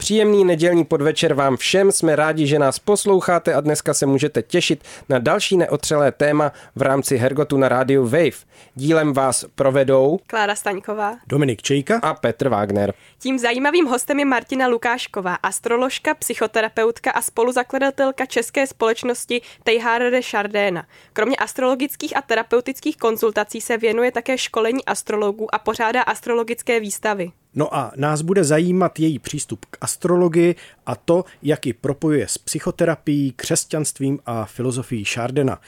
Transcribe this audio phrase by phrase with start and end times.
[0.00, 4.84] Příjemný nedělní podvečer vám všem, jsme rádi, že nás posloucháte a dneska se můžete těšit
[5.08, 8.46] na další neotřelé téma v rámci Hergotu na rádiu Wave.
[8.74, 11.16] Dílem vás provedou Klára Staňková.
[11.26, 11.98] Dominik Čejka.
[12.02, 12.94] a Petr Wagner.
[13.18, 20.82] Tím zajímavým hostem je Martina Lukášková, astroložka, psychoterapeutka a spoluzakladatelka české společnosti Teilhard de Chardin.
[21.12, 27.32] Kromě astrologických a terapeutických konzultací se věnuje také školení astrologů a pořádá astrologické výstavy.
[27.58, 30.54] No a nás bude zajímat její přístup k astrologii
[30.86, 35.60] a to, jak ji propojuje s psychoterapií, křesťanstvím a filozofií Chardena.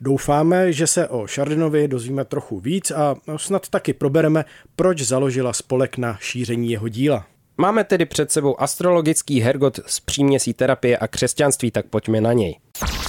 [0.00, 4.44] Doufáme, že se o Chardinovi dozvíme trochu víc a snad taky probereme,
[4.76, 7.26] proč založila spolek na šíření jeho díla.
[7.56, 12.58] Máme tedy před sebou astrologický Hergot z příměsí terapie a křesťanství, tak pojďme na něj.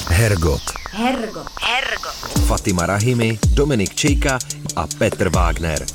[0.08, 0.62] Hergot.
[0.92, 1.48] Hergot.
[1.62, 2.46] Hergot.
[2.48, 4.40] Fatima Rahimi, Dominik Čejka
[4.76, 5.86] a Petr Wagner.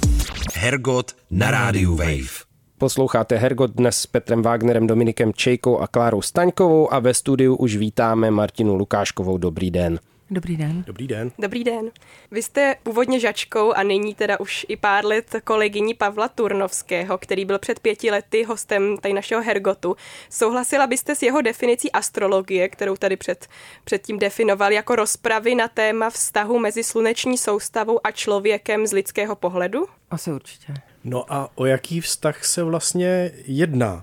[0.56, 2.48] Hergot na rádiu Wave.
[2.78, 7.77] Posloucháte Hergot dnes s Petrem Wagnerem, Dominikem Čejkou a Klárou Staňkovou a ve studiu už
[7.77, 9.38] vítáme Martinu Lukáškovou.
[9.38, 9.98] Dobrý den.
[10.31, 10.84] Dobrý den.
[10.87, 11.33] Dobrý den.
[11.39, 11.91] Dobrý den.
[12.31, 17.45] Vy jste původně žačkou a nyní teda už i pár let kolegyní Pavla Turnovského, který
[17.45, 19.97] byl před pěti lety hostem tady našeho Hergotu.
[20.31, 23.47] Souhlasila byste s jeho definicí astrologie, kterou tady před,
[23.84, 29.87] předtím definoval jako rozpravy na téma vztahu mezi sluneční soustavou a člověkem z lidského pohledu?
[30.11, 30.75] Asi určitě.
[31.05, 34.03] No a o jaký vztah se vlastně jedná?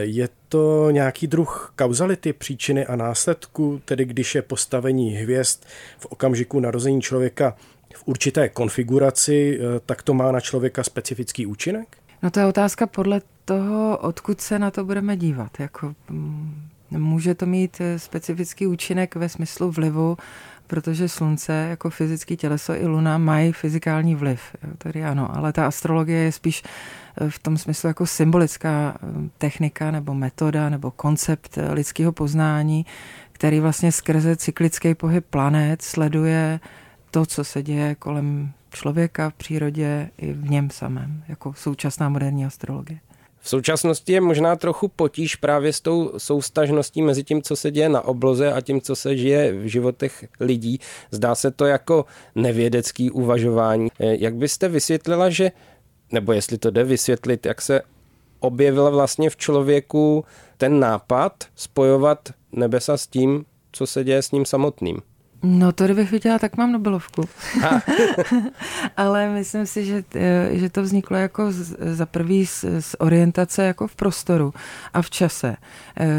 [0.00, 5.64] Je to nějaký druh kauzality, příčiny a následku, tedy když je postavení hvězd
[5.98, 7.56] v okamžiku narození člověka
[7.94, 11.96] v určité konfiguraci, tak to má na člověka specifický účinek?
[12.22, 15.60] No to je otázka podle toho, odkud se na to budeme dívat.
[15.60, 20.16] Jako, mm, může to mít eh, specifický účinek ve smyslu vlivu,
[20.66, 24.40] protože slunce jako fyzické těleso i luna mají fyzikální vliv.
[24.62, 26.62] Jo, tedy ano, ale ta astrologie je spíš
[27.20, 29.06] eh, v tom smyslu jako symbolická eh,
[29.38, 32.86] technika nebo metoda nebo koncept lidského poznání,
[33.32, 36.60] který vlastně skrze cyklický pohyb planet sleduje
[37.10, 42.46] to, co se děje kolem člověka v přírodě i v něm samém, jako současná moderní
[42.46, 42.98] astrologie.
[43.44, 47.88] V současnosti je možná trochu potíž právě s tou soustažností mezi tím, co se děje
[47.88, 50.80] na obloze a tím, co se žije v životech lidí.
[51.10, 53.88] Zdá se to jako nevědecký uvažování.
[53.98, 55.52] Jak byste vysvětlila, že,
[56.12, 57.82] nebo jestli to jde vysvětlit, jak se
[58.40, 60.24] objevil vlastně v člověku
[60.56, 65.02] ten nápad spojovat nebesa s tím, co se děje s ním samotným?
[65.46, 67.24] No to kdybych viděla, tak mám Nobelovku.
[68.96, 70.04] Ale myslím si, že,
[70.50, 74.54] že to vzniklo jako z, za prvý z, z orientace jako v prostoru
[74.94, 75.56] a v čase,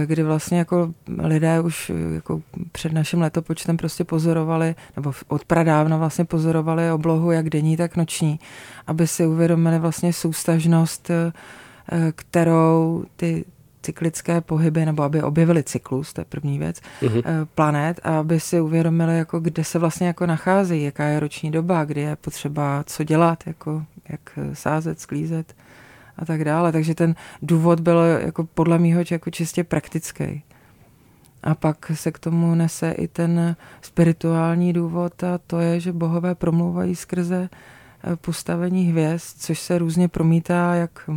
[0.06, 2.42] kdy vlastně jako lidé už jako
[2.72, 8.40] před naším letopočtem prostě pozorovali, nebo od pradávna vlastně pozorovali oblohu jak denní, tak noční,
[8.88, 11.12] aby si uvědomili vlastně soustažnost
[12.16, 13.46] kterou ty
[13.86, 17.24] cyklické pohyby, nebo aby objevili cyklus, to je první věc, uh-huh.
[17.56, 21.86] planet a aby si uvědomili, jako kde se vlastně jako nacházejí, jaká je roční doba,
[21.86, 25.56] kdy je potřeba co dělat, jako jak sázet, sklízet
[26.18, 26.72] a tak dále.
[26.72, 30.44] Takže ten důvod byl jako podle mýho jako čistě praktický.
[31.44, 36.36] A pak se k tomu nese i ten spirituální důvod a to je, že bohové
[36.36, 41.10] promlouvají skrze eh, postavení hvězd, což se různě promítá jak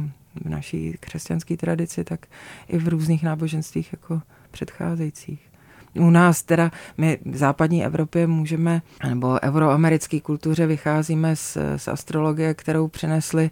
[0.44, 2.26] v naší křesťanské tradici, tak
[2.68, 5.48] i v různých náboženstvích jako předcházejících.
[5.94, 12.54] U nás teda, my v západní Evropě můžeme, nebo euroamerické kultuře vycházíme z, z astrologie,
[12.54, 13.50] kterou přinesli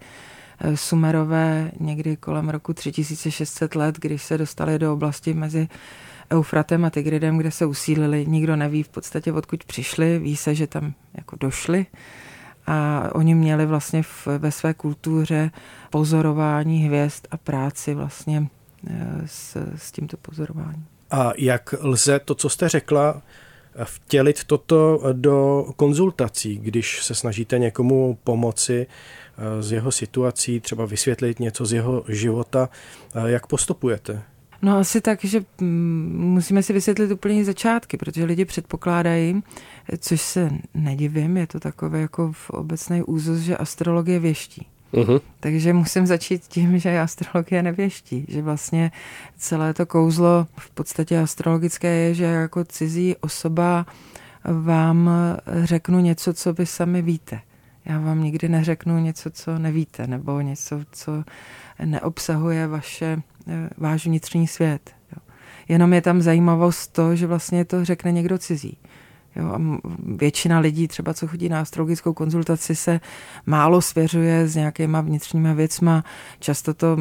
[0.60, 5.68] eh, Sumerové někdy kolem roku 3600 let, když se dostali do oblasti mezi
[6.32, 8.26] Eufratem a Tigridem, kde se usílili.
[8.26, 11.86] Nikdo neví v podstatě, odkud přišli, ví se, že tam jako došli
[12.66, 15.50] a oni měli vlastně v, ve své kultuře
[15.90, 18.46] pozorování hvězd a práci vlastně
[18.90, 20.86] e, s, s tímto pozorováním.
[21.10, 23.22] A jak lze to, co jste řekla,
[23.84, 31.40] vtělit toto do konzultací, když se snažíte někomu pomoci e, z jeho situací, třeba vysvětlit
[31.40, 32.68] něco z jeho života,
[33.14, 34.22] e, jak postupujete?
[34.62, 39.42] No asi tak, že mm, musíme si vysvětlit úplně začátky, protože lidi předpokládají,
[39.98, 44.66] což se nedivím, je to takové jako v obecné úzus, že astrologie věští.
[44.92, 45.20] Uh-huh.
[45.40, 48.92] Takže musím začít tím, že astrologie nevěští, že vlastně
[49.36, 53.86] celé to kouzlo v podstatě astrologické je, že jako cizí osoba
[54.44, 55.10] vám
[55.62, 57.40] řeknu něco, co vy sami víte.
[57.84, 61.24] Já vám nikdy neřeknu něco, co nevíte, nebo něco, co
[61.84, 63.22] neobsahuje vaše,
[63.76, 64.90] váš vnitřní svět.
[65.12, 65.22] Jo.
[65.68, 68.78] Jenom je tam zajímavost to, že vlastně to řekne někdo cizí.
[69.36, 69.60] Jo, a
[70.16, 73.00] většina lidí, třeba co chodí na astrologickou konzultaci, se
[73.46, 76.04] málo svěřuje s nějakýma vnitřníma věcma.
[76.38, 76.96] Často to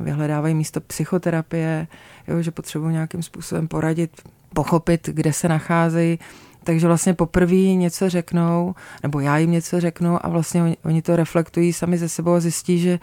[0.00, 1.86] vyhledávají místo psychoterapie,
[2.28, 4.10] jo, že potřebují nějakým způsobem poradit,
[4.54, 6.18] pochopit, kde se nacházejí.
[6.64, 11.16] Takže vlastně poprvé něco řeknou, nebo já jim něco řeknu a vlastně oni, oni to
[11.16, 12.98] reflektují sami ze sebou a zjistí, že eh,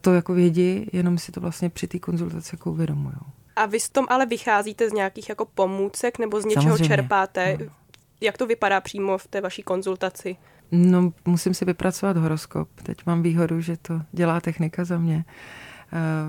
[0.00, 3.16] to jako vědí, jenom si to vlastně při té konzultaci jako uvědomují.
[3.56, 6.88] A vy s tom ale vycházíte z nějakých jako pomůcek nebo z něčeho Samozřejmě.
[6.88, 7.56] čerpáte?
[7.60, 7.66] No.
[8.20, 10.36] Jak to vypadá přímo v té vaší konzultaci?
[10.72, 12.68] No, musím si vypracovat horoskop.
[12.82, 15.24] Teď mám výhodu, že to dělá technika za mě.
[15.28, 15.65] Eh,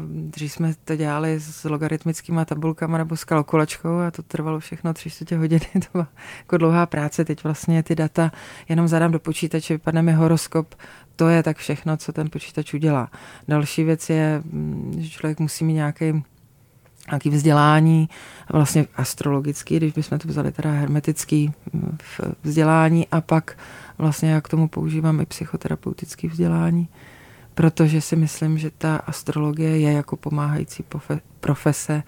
[0.07, 5.09] dřív jsme to dělali s logaritmickými tabulkami nebo s kalkulačkou a to trvalo všechno tři
[5.09, 5.65] čtvrtě hodiny.
[5.73, 6.07] To byla
[6.39, 7.25] jako dlouhá práce.
[7.25, 8.31] Teď vlastně ty data
[8.69, 10.75] jenom zadám do počítače, vypadne mi horoskop.
[11.15, 13.11] To je tak všechno, co ten počítač udělá.
[13.47, 16.23] Další věc je, mm, že člověk musí mít nějaký
[17.11, 18.09] nějaký vzdělání,
[18.51, 21.97] vlastně astrologický, když bychom to vzali teda hermetický mm,
[22.43, 23.57] vzdělání a pak
[23.97, 26.87] vlastně já k tomu používám i psychoterapeutický vzdělání,
[27.57, 30.85] protože si myslím, že ta astrologie je jako pomáhající
[31.39, 32.03] profese,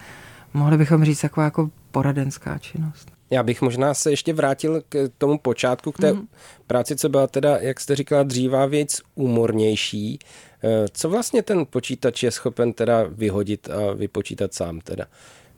[0.54, 3.12] mohli bychom říct taková jako poradenská činnost.
[3.30, 6.28] Já bych možná se ještě vrátil k tomu počátku, k té mm.
[6.66, 10.18] práci, co byla teda, jak jste říkala, dřívá věc úmornější.
[10.64, 15.04] Eh, co vlastně ten počítač je schopen teda vyhodit a vypočítat sám teda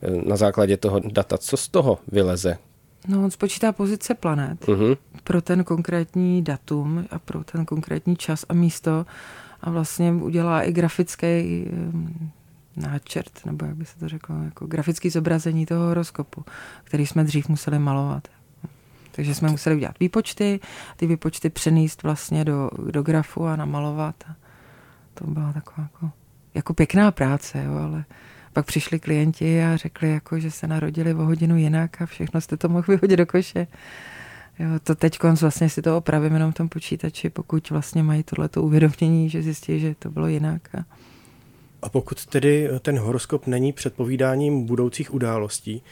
[0.03, 1.39] eh, na základě toho data?
[1.39, 2.59] Co z toho vyleze?
[3.09, 4.97] No, on spočítá pozice planet uh-huh.
[5.25, 9.07] pro ten konkrétní datum a pro ten konkrétní čas a místo
[9.63, 11.67] a vlastně udělá i grafický
[12.77, 16.45] náčrt, nebo jak by se to řeklo, jako grafický zobrazení toho horoskopu,
[16.85, 18.29] který jsme dřív museli malovat.
[19.13, 20.61] Takže jsme museli udělat výpočty,
[20.97, 24.15] ty výpočty přenést vlastně do, do grafu a namalovat.
[24.31, 24.35] A
[25.15, 26.11] to byla taková jako,
[26.55, 28.05] jako pěkná práce, jo, ale
[28.53, 32.57] pak přišli klienti a řekli, jako, že se narodili o hodinu jinak a všechno jste
[32.57, 33.67] to mohl vyhodit do koše.
[34.59, 38.63] Jo, to teď vlastně si to opravím jenom v tom počítači, pokud vlastně mají tohleto
[38.63, 40.75] uvědomění, že zjistí, že to bylo jinak.
[40.75, 40.85] A...
[41.83, 45.83] a pokud tedy ten horoskop není předpovídáním budoucích událostí,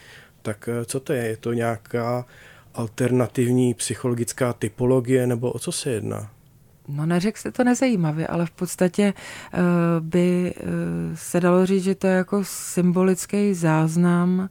[0.41, 1.25] tak eh, co to je?
[1.25, 2.25] Je to nějaká
[2.73, 6.31] alternativní psychologická typologie, nebo o co se jedná?
[6.87, 9.13] No neřekl se to nezajímavě, ale v podstatě
[9.53, 9.59] uh,
[9.99, 10.69] by uh,
[11.15, 14.49] se dalo říct, že to je jako symbolický záznam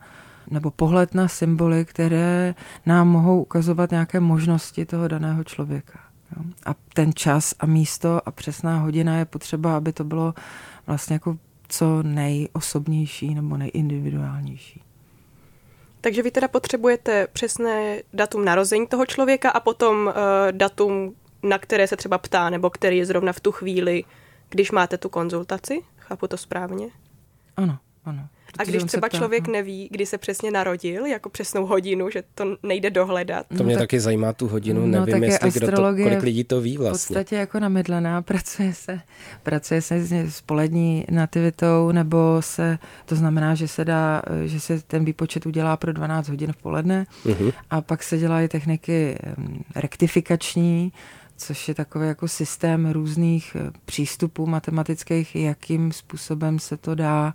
[0.51, 2.55] nebo pohled na symboly, které
[2.87, 6.01] nám mohou ukazovat nějaké možnosti toho daného člověka.
[6.37, 6.43] Jo?
[6.67, 10.35] A ten čas a místo a přesná hodina je potřeba, aby to bylo
[10.87, 11.37] vlastně jako
[11.69, 14.83] co nejosobnější nebo nejindividuálnější.
[16.01, 20.13] Takže vy teda potřebujete přesné datum narození toho člověka a potom uh,
[20.51, 24.05] datum, na které se třeba ptá, nebo který je zrovna v tu chvíli,
[24.49, 25.83] když máte tu konzultaci?
[25.97, 26.89] Chápu to správně?
[27.57, 28.29] Ano, ano.
[28.59, 29.53] A když třeba ptá, člověk no.
[29.53, 33.47] neví, kdy se přesně narodil, jako přesnou hodinu, že to nejde dohledat.
[33.57, 36.61] To mě no, taky zajímá tu hodinu, no, nevím, jestli kdo to, kolik lidí to
[36.61, 37.15] ví vlastně.
[37.15, 39.01] V podstatě jako namydlená, pracuje se,
[39.43, 40.01] pracuje se
[40.31, 45.77] s polední nativitou, nebo se, to znamená, že se dá, že se ten výpočet udělá
[45.77, 47.53] pro 12 hodin v poledne uh-huh.
[47.71, 49.19] a pak se dělají techniky
[49.75, 50.93] rektifikační,
[51.41, 57.35] což je takový jako systém různých eh, přístupů matematických, jakým způsobem se to dá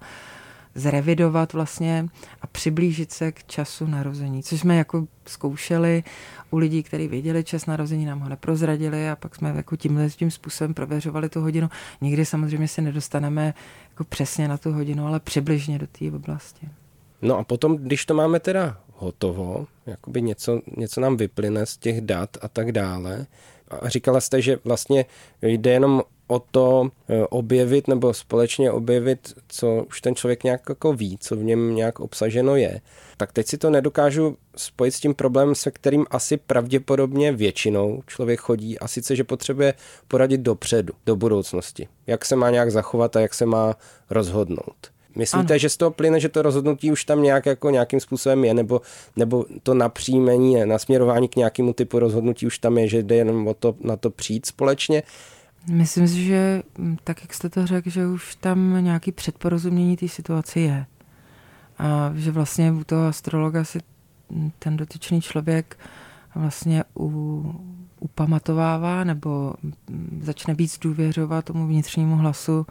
[0.75, 2.05] zrevidovat vlastně
[2.41, 6.03] a přiblížit se k času narození, což jsme jako zkoušeli
[6.51, 10.31] u lidí, kteří věděli čas narození, nám ho neprozradili a pak jsme jako tímhle tím
[10.31, 11.69] způsobem prověřovali tu hodinu.
[12.01, 13.53] Nikdy samozřejmě se nedostaneme
[13.89, 16.69] jako přesně na tu hodinu, ale přibližně do té oblasti.
[17.21, 22.01] No a potom, když to máme teda hotovo, jakoby něco, něco nám vyplyne z těch
[22.01, 23.25] dat a tak dále,
[23.67, 25.05] a říkala jste, že vlastně
[25.41, 30.93] jde jenom o to eh, objevit nebo společně objevit, co už ten člověk nějak jako
[30.93, 32.81] ví, co v něm nějak obsaženo je.
[33.17, 38.39] Tak teď si to nedokážu spojit s tím problémem, se kterým asi pravděpodobně většinou člověk
[38.39, 39.73] chodí a sice, že potřebuje
[40.07, 41.87] poradit dopředu, do budoucnosti.
[42.07, 43.75] Jak se má nějak zachovat a jak se má
[44.09, 44.95] rozhodnout.
[45.15, 45.57] Myslíte, ano.
[45.57, 48.81] že z toho plyne, že to rozhodnutí už tam nějak jako nějakým způsobem je, nebo,
[49.15, 53.53] nebo to napříjmení, nasměrování k nějakému typu rozhodnutí už tam je, že jde jenom o
[53.53, 55.03] to, na to přijít společně?
[55.67, 60.07] Myslím si, že mm, tak, jak jste to řekl, že už tam nějaký předporozumění té
[60.07, 60.85] situaci je.
[61.77, 63.79] A že vlastně u toho astrologa si
[64.59, 65.79] ten dotyčný člověk
[66.35, 67.43] vlastně u,
[67.99, 72.65] upamatovává nebo mm, začne víc důvěřovat tomu vnitřnímu hlasu,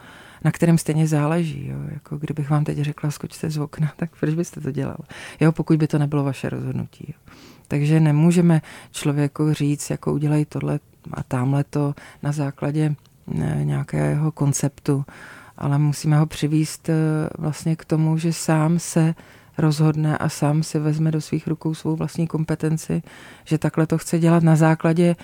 [0.44, 1.68] na kterém stejně záleží.
[1.68, 1.78] Jo.
[1.92, 4.98] Jako kdybych vám teď řekla, skočte z okna, tak proč byste to dělal?
[5.40, 7.04] Jo, pokud by to nebylo vaše rozhodnutí.
[7.08, 7.34] Jo.
[7.68, 10.80] Takže nemůžeme člověku říct, jako udělej tohle
[11.12, 12.94] a tamhle to na základě
[13.62, 15.04] nějakého konceptu,
[15.58, 16.90] ale musíme ho přivíst
[17.38, 19.14] vlastně k tomu, že sám se
[19.58, 23.02] rozhodne a sám si vezme do svých rukou svou vlastní kompetenci,
[23.44, 25.16] že takhle to chce dělat na základě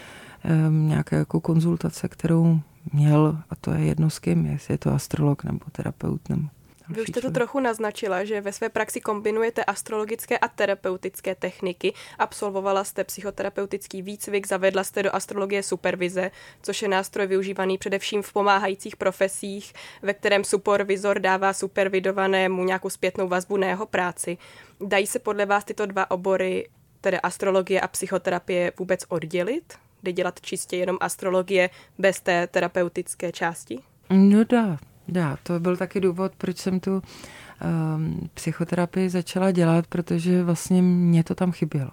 [0.68, 2.60] um, nějaké jako konzultace, kterou
[2.92, 6.48] měl, a to je jedno s kým, jestli je to astrolog nebo terapeut nebo
[6.90, 11.92] vy už jste to trochu naznačila, že ve své praxi kombinujete astrologické a terapeutické techniky.
[12.18, 16.30] Absolvovala jste psychoterapeutický výcvik, zavedla jste do astrologie supervize,
[16.62, 23.28] což je nástroj využívaný především v pomáhajících profesích, ve kterém supervizor dává supervidovanému nějakou zpětnou
[23.28, 24.38] vazbu na jeho práci.
[24.80, 26.68] Dají se podle vás tyto dva obory,
[27.00, 29.74] tedy astrologie a psychoterapie, vůbec oddělit?
[30.02, 33.78] Jde dělat čistě jenom astrologie bez té terapeutické části?
[34.10, 34.78] No dá,
[35.10, 41.24] Dá, to byl taky důvod, proč jsem tu um, psychoterapii začala dělat, protože vlastně mě
[41.24, 41.90] to tam chybělo.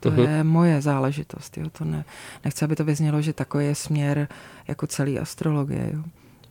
[0.00, 0.28] To uh-huh.
[0.28, 1.58] je moje záležitost.
[1.58, 1.70] Jo.
[1.70, 2.04] To ne,
[2.44, 4.28] nechci, aby to vyznělo, že takový je směr
[4.68, 5.90] jako celý astrologie.
[5.94, 6.02] Jo.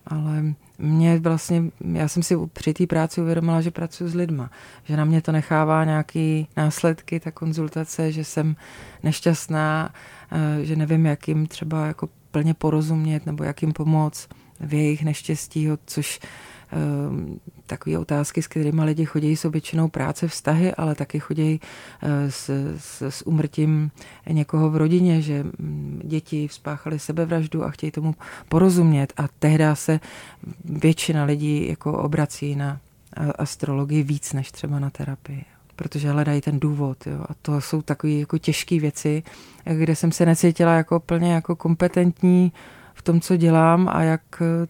[0.08, 0.44] Ale
[0.78, 4.52] mě vlastně, já jsem si při té práci uvědomila, že pracuji s lidma,
[4.84, 8.56] že na mě to nechává nějaký následky, ta konzultace, že jsem
[9.04, 9.94] nešťastná,
[10.32, 15.04] eh, že nevím, jak jim třeba jako plně porozumět nebo jak jim pomoct v jejich
[15.04, 16.20] neštěstí, což
[16.72, 21.60] ehm, takové otázky, s kterými lidi chodí, jsou většinou práce, vztahy, ale taky chodí
[22.02, 23.92] eh, s, s, s umrtím
[24.30, 28.16] někoho v rodině, že mm, děti spáchali sebevraždu a chtějí tomu
[28.50, 30.00] porozumět a tehdy se
[30.66, 32.80] většina lidí jako obrací na
[33.38, 35.46] astrologii víc než třeba na terapii
[35.78, 37.08] protože hledají ten důvod.
[37.08, 37.26] Jo.
[37.30, 39.24] A to jsou takové jako těžké věci,
[39.64, 42.52] kde jsem se necítila jako plně jako kompetentní
[43.08, 44.22] tom, co dělám a jak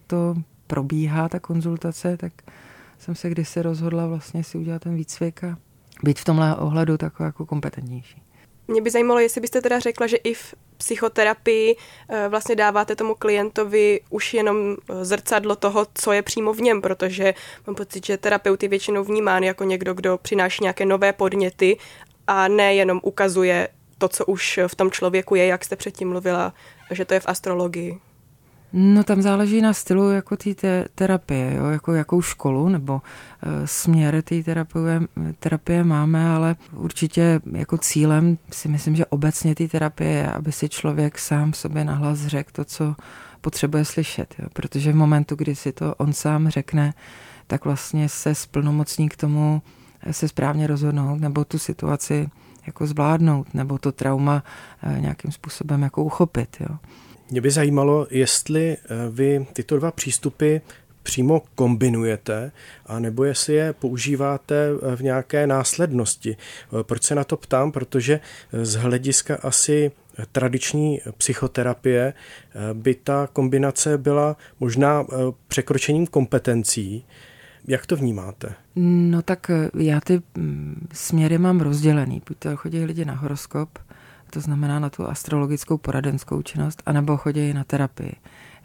[0.08, 0.36] to
[0.68, 2.34] probíhá, ta konzultace, tak
[3.00, 5.58] jsem se kdysi rozhodla vlastně si udělat ten výcvik a
[6.04, 8.22] být v tomhle ohledu takový jako kompetentnější.
[8.68, 11.76] Mě by zajímalo, jestli byste teda řekla, že i v psychoterapii
[12.10, 16.82] eh, vlastně dáváte tomu klientovi už jenom eh, zrcadlo toho, co je přímo v něm,
[16.82, 17.34] protože
[17.68, 21.78] mám pocit, že terapeut je většinou vnímán jako někdo, kdo přináší nějaké nové podněty
[22.28, 23.68] a ne jenom ukazuje
[23.98, 26.54] to, co už v tom člověku je, jak jste předtím mluvila,
[26.92, 28.07] že to je v astrologii.
[28.74, 31.66] No tam záleží na stylu jako té te- terapie, jo?
[31.66, 33.02] jako jakou školu nebo uh,
[33.66, 35.02] směr té terapie,
[35.40, 40.70] terapie máme, ale určitě jako cílem si myslím, že obecně té terapie je, aby si
[40.70, 42.96] člověk sám sobě nahlas řekl to, co
[43.42, 44.48] potřebuje slyšet, jo?
[44.54, 46.94] protože v momentu, kdy si to on sám řekne,
[47.48, 49.62] tak vlastně se splnomocní k tomu
[50.12, 52.30] se správně rozhodnout nebo tu situaci
[52.66, 54.44] jako zvládnout, nebo to trauma
[54.84, 56.58] uh, nějakým způsobem jako uchopit.
[56.60, 56.78] Jo?
[57.32, 60.58] Mě by zajímalo, jestli eh, vy tyto dva přístupy
[61.04, 62.52] přímo kombinujete,
[62.86, 66.38] a nebo jestli je používáte eh, v nějaké následnosti.
[66.38, 67.72] Eh, proč se na to ptám?
[67.72, 68.20] Protože
[68.52, 69.92] z hlediska asi
[70.32, 72.14] tradiční psychoterapie
[72.74, 75.06] by ta kombinace byla možná
[75.48, 77.06] překročením kompetencí.
[77.68, 78.54] Jak to vnímáte?
[78.76, 82.22] No tak já ty mm, směry mám rozdělený.
[82.28, 83.70] Buď to chodí lidi na horoskop,
[84.38, 88.14] to znamená na tu astrologickou poradenskou činnost, anebo chodí na terapii.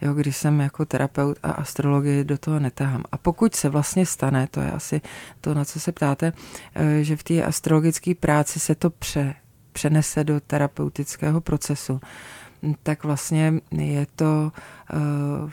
[0.01, 3.03] Jo, když jsem jako terapeut a astrologii do toho netahám.
[3.13, 5.01] A pokud se vlastně stane, to je asi
[5.41, 6.33] to, na co se ptáte,
[6.75, 9.35] eh, že v té astrologické práci se to pře,
[9.73, 12.01] přenese do terapeutického procesu,
[12.83, 14.53] tak vlastně je to
[14.93, 15.51] uh,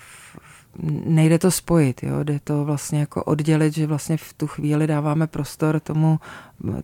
[1.05, 2.23] nejde to spojit, jo?
[2.23, 6.19] jde to vlastně jako oddělit, že vlastně v tu chvíli dáváme prostor tomu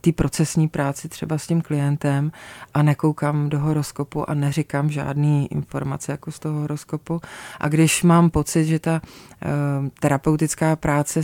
[0.01, 2.31] té procesní práci třeba s tím klientem
[2.73, 7.21] a nekoukám do horoskopu a neříkám žádný informace jako z toho horoskopu.
[7.59, 9.01] A když mám pocit, že ta e,
[9.99, 11.21] terapeutická práce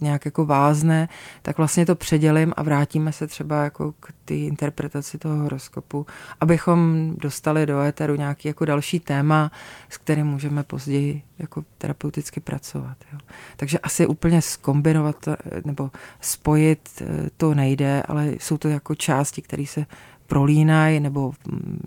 [0.00, 1.08] nějak jako vázne,
[1.42, 6.06] tak vlastně to předělím a vrátíme se třeba jako k té interpretaci toho horoskopu,
[6.40, 9.52] abychom dostali do éteru nějaký jako další téma,
[9.88, 12.96] s kterým můžeme později jako terapeuticky pracovat.
[13.12, 13.18] Jo.
[13.56, 19.42] Takže asi úplně skombinovat eh, nebo spojit eh, to nejde, ale jsou to jako části,
[19.42, 19.86] které se
[20.26, 21.32] prolínají nebo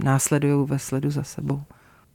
[0.03, 1.61] následují ve sledu za sebou.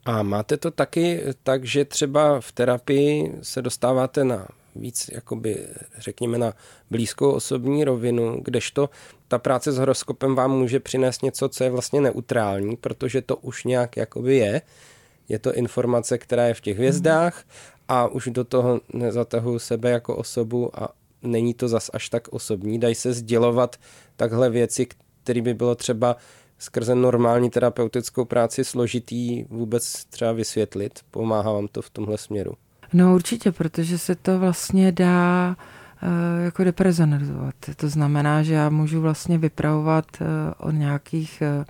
[0.05, 5.67] A máte to taky tak, že třeba v terapii se dostáváte na víc, jakoby,
[5.99, 6.53] řekněme, na
[6.91, 8.91] blízkou osobní rovinu, kdežto
[9.29, 13.65] ta práce s horoskopem vám může přinést něco, co je vlastně neutrální, protože to už
[13.65, 14.63] nějak jakoby je.
[15.29, 17.45] Je to informace, která je v těch hvězdách
[17.89, 20.89] a už do toho nezatahuji sebe jako osobu a
[21.23, 22.79] není to zas až tak osobní.
[22.79, 23.77] Dají se sdělovat
[24.17, 24.87] takhle věci,
[25.23, 26.17] které by bylo třeba
[26.59, 31.01] skrze normální terapeutickou práci složitý vůbec třeba vysvětlit.
[31.11, 32.53] Pomáhá vám to v tomhle směru?
[32.93, 35.57] No určitě, protože se to vlastně dá
[36.03, 37.55] uh, jako reprezentovat.
[37.77, 40.27] To znamená, že já můžu vlastně vypravovat uh,
[40.59, 41.65] o nějakých uh,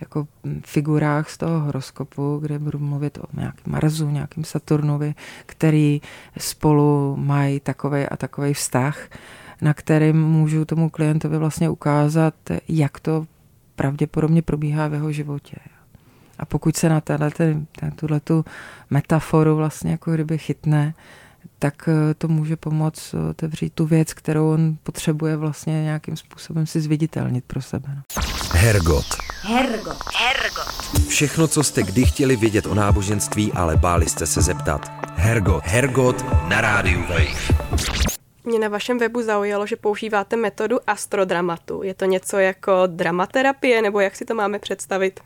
[0.00, 0.28] jako
[0.64, 5.14] figurách z toho horoskopu, kde budu mluvit o nějakém Marsu, nějakým Saturnovi,
[5.46, 6.00] který
[6.38, 9.08] spolu mají takový a takový vztah,
[9.60, 12.34] na kterým můžu tomu klientovi vlastně ukázat,
[12.68, 13.26] jak to
[13.76, 15.56] pravděpodobně probíhá v jeho životě.
[16.38, 17.02] A pokud se na
[17.96, 18.44] tuhle tu
[18.90, 20.94] metaforu vlastně jako kdyby chytne,
[21.58, 26.80] tak eh, to může pomoct otevřít tu věc, kterou on potřebuje vlastně nějakým způsobem si
[26.80, 27.88] zviditelnit pro sebe.
[27.88, 28.02] No.
[28.52, 29.06] Hergot.
[29.42, 29.96] Hergot.
[30.14, 31.06] Hergot.
[31.08, 34.90] Všechno, co jste kdy chtěli vědět o náboženství, ale báli jste se zeptat.
[35.14, 35.64] Hergot.
[35.64, 37.56] Hergot na rádiu Wave.
[38.44, 41.82] Mě na vašem webu zaujalo, že používáte metodu astrodramatu.
[41.82, 45.20] Je to něco jako dramaterapie, nebo jak si to máme představit?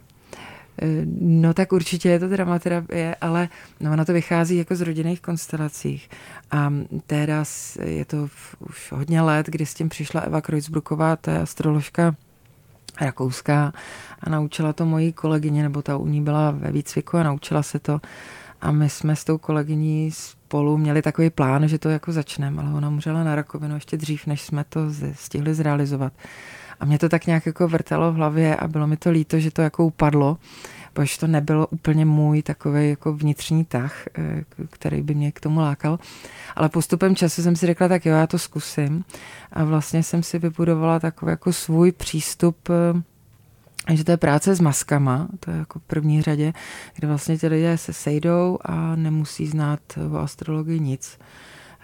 [1.21, 3.49] No tak určitě je to dramaterapie, ale
[3.81, 6.03] no, ono to vychází jako z rodinných konstelací.
[6.51, 6.73] A
[7.07, 12.15] teraz je to už hodně let, kdy s tím přišla Eva Kreuzbruková, to je astroložka
[13.01, 13.73] rakouská
[14.21, 17.79] a naučila to mojí kolegyně, nebo ta u ní byla ve výcviku a naučila se
[17.79, 18.01] to.
[18.61, 22.75] A my jsme s tou kolegyní spolu měli takový plán, že to jako začneme, ale
[22.75, 24.81] ona umřela na rakovinu ještě dřív, než jsme to
[25.15, 26.13] stihli zrealizovat.
[26.81, 29.51] A mě to tak nějak jako vrtalo v hlavě a bylo mi to líto, že
[29.51, 30.39] to jako upadlo,
[30.93, 35.61] protože to nebylo úplně můj takový jako vnitřní tah, eh, který by mě k tomu
[35.61, 35.99] lákal.
[36.57, 39.05] Ale postupem času jsem si řekla, tak jo, já to zkusím.
[39.53, 43.03] A vlastně jsem si vybudovala takový jako svůj přístup eh,
[43.89, 46.53] že to je práce s maskama, to je jako v první řadě,
[46.95, 49.81] kde vlastně ti lidé se sejdou a nemusí znát
[50.13, 51.19] o astrologii nic.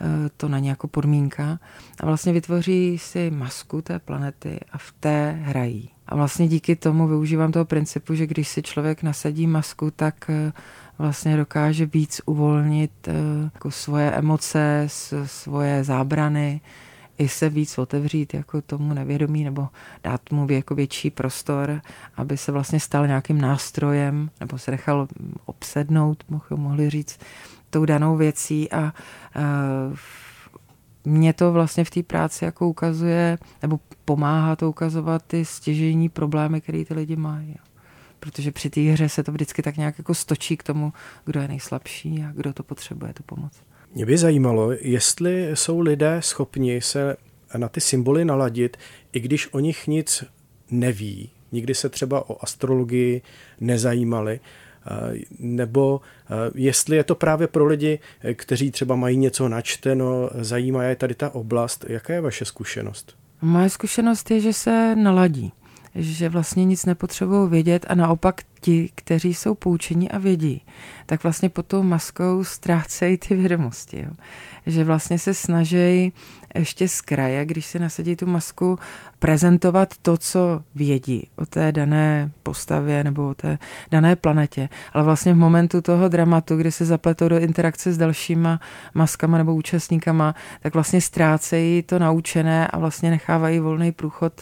[0.01, 1.59] Eh, to na jako podmínka
[2.01, 5.91] a vlastně vytvoří si masku té planety a v té hrají.
[6.07, 10.53] A vlastně díky tomu využívám toho principu, že když si člověk nasadí masku, tak eh,
[10.99, 13.13] vlastně dokáže víc uvolnit eh,
[13.55, 14.89] jako svoje emoce,
[15.25, 16.61] svoje zábrany,
[17.19, 19.69] i se víc otevřít jako tomu nevědomí nebo
[20.05, 21.81] dát mu jako větší prostor,
[22.17, 25.09] aby se vlastně stal nějakým nástrojem nebo se nechal
[25.47, 26.25] obsednout,
[26.57, 27.19] mohli říct,
[27.71, 28.93] tou danou věcí a
[31.05, 36.61] mě to vlastně v té práci jako ukazuje, nebo pomáhá to ukazovat ty stěžení problémy,
[36.61, 37.57] které ty lidi mají.
[38.21, 40.93] Protože při té hře se to vždycky tak nějak jako stočí k tomu,
[41.25, 43.53] kdo je nejslabší a kdo to potřebuje, tu pomoc.
[43.95, 47.17] Mě by zajímalo, jestli jsou lidé schopni se
[47.57, 48.77] na ty symboly naladit,
[49.13, 50.25] i když o nich nic
[50.71, 53.23] neví, nikdy se třeba o astrologii
[53.61, 54.41] nezajímali,
[55.39, 60.85] nebo eh, jestli je to právě pro lidi, eh, kteří třeba mají něco načteno, zajímá
[60.85, 61.85] je tady ta oblast.
[61.89, 63.17] Jaká je vaše zkušenost?
[63.43, 65.53] Moje zkušenost je, že se naladí,
[65.97, 70.63] že vlastně nic nepotřebují vědět a naopak ti, kteří jsou poučení a vědí,
[71.07, 74.03] tak vlastně pod tou maskou ztrácejí ty vědomosti.
[74.03, 74.11] Jo.
[74.67, 76.13] Že vlastně se snaží
[76.55, 78.79] ještě z kraje, když si nasadí tu masku,
[79.19, 83.59] prezentovat to, co vědí o té dané postavě nebo o té
[83.91, 84.69] dané planetě.
[84.93, 88.61] Ale vlastně v momentu toho dramatu, kdy se zapletou do interakce s dalšíma
[88.95, 94.33] maskama nebo účastníkama, tak vlastně ztrácejí to naučené a vlastně nechávají volný průchod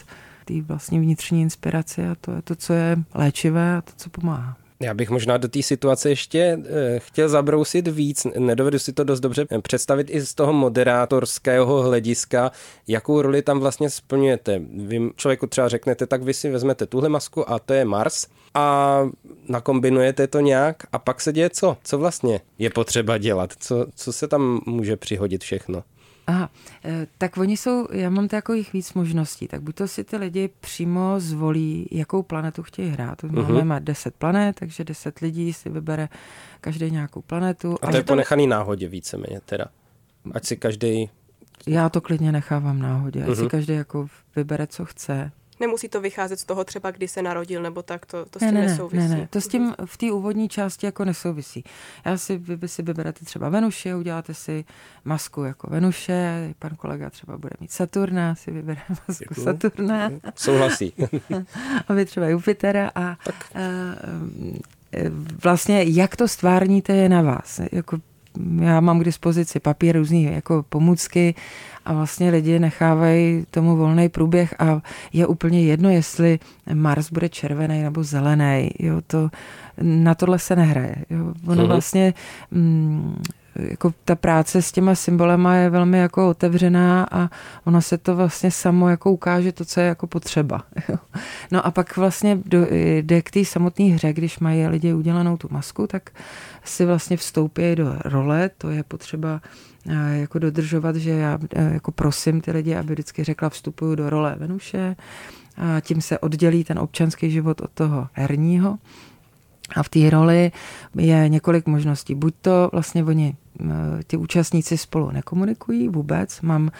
[0.45, 4.57] té vlastní vnitřní inspiraci a to je to, co je léčivé a to, co pomáhá.
[4.79, 8.27] Já bych možná do té situace ještě eh, chtěl zabrousit víc.
[8.39, 12.51] Nedovedu si to dost dobře představit i z toho moderátorského hlediska,
[12.87, 14.61] jakou roli tam vlastně splňujete.
[14.75, 18.99] Vy člověku třeba řeknete, tak vy si vezmete tuhle masku a to je Mars a
[19.47, 21.77] nakombinujete to nějak a pak se děje co?
[21.83, 23.53] Co vlastně je potřeba dělat?
[23.59, 25.83] Co, co se tam může přihodit všechno?
[26.27, 26.49] Aha,
[26.83, 30.49] eh, tak oni jsou, já mám takových víc možností, tak buď to si ty lidi
[30.59, 33.23] přímo zvolí, jakou planetu chtějí hrát.
[33.23, 33.53] Uh-huh.
[33.53, 36.09] Máme 10 planet, takže 10 lidí si vybere
[36.61, 37.77] každý nějakou planetu.
[37.81, 38.07] A to je to...
[38.07, 39.65] ponechaný náhodě víceméně teda.
[40.33, 41.09] Ať si každý
[41.67, 43.35] já to klidně nechávám náhodě, ať uh-huh.
[43.35, 43.49] si mhm.
[43.49, 45.31] každý jako vybere, co chce.
[45.59, 48.53] Nemusí to vycházet z toho třeba, kdy se narodil, nebo tak, to, to s tím
[48.53, 49.09] ne, ne, nesouvisí.
[49.09, 51.63] Ne, ne, to s tím v té úvodní části jako nesouvisí.
[52.05, 54.65] Já si, vy, vy si vyberete třeba Venuše, uděláte si
[55.05, 59.43] masku jako Venuše, pan kolega třeba bude mít Saturna, si vybere masku Děkuju.
[59.43, 60.11] Saturna.
[60.35, 60.93] Souhlasí.
[61.87, 63.35] a vy třeba Jupitera a, tak.
[63.55, 63.65] a
[65.43, 67.61] vlastně jak to stvárníte je na vás.
[67.71, 67.97] Jako
[68.61, 71.35] já mám k dispozici papír, různý jako pomůcky
[71.85, 74.81] a vlastně lidi nechávají tomu volný průběh a
[75.13, 76.39] je úplně jedno, jestli
[76.73, 78.69] Mars bude červený nebo zelený.
[78.79, 79.29] Jo, to,
[79.81, 80.95] na tohle se nehraje.
[81.09, 81.33] Jo.
[81.47, 81.67] Ono uh-huh.
[81.67, 82.13] vlastně
[82.51, 83.21] mm,
[83.55, 87.29] jako ta práce s těma symbolema je velmi jako otevřená a
[87.65, 90.63] ono se to vlastně samo jako ukáže to, co je jako potřeba.
[91.51, 92.39] No a pak vlastně
[93.01, 96.09] jde k té samotné hře, když mají lidi udělanou tu masku, tak
[96.63, 99.41] si vlastně vstoupí do role, to je potřeba
[99.89, 104.09] eh, jako dodržovat, že já eh, jako prosím ty lidi, aby vždycky řekla, vstupuju do
[104.09, 104.95] role Venuše
[105.57, 108.77] a tím se oddělí ten občanský život od toho herního.
[109.75, 110.51] A v té roli
[110.95, 112.15] je několik možností.
[112.15, 113.35] Buď to vlastně oni
[114.07, 116.41] ty účastníci spolu nekomunikují vůbec.
[116.41, 116.71] Mám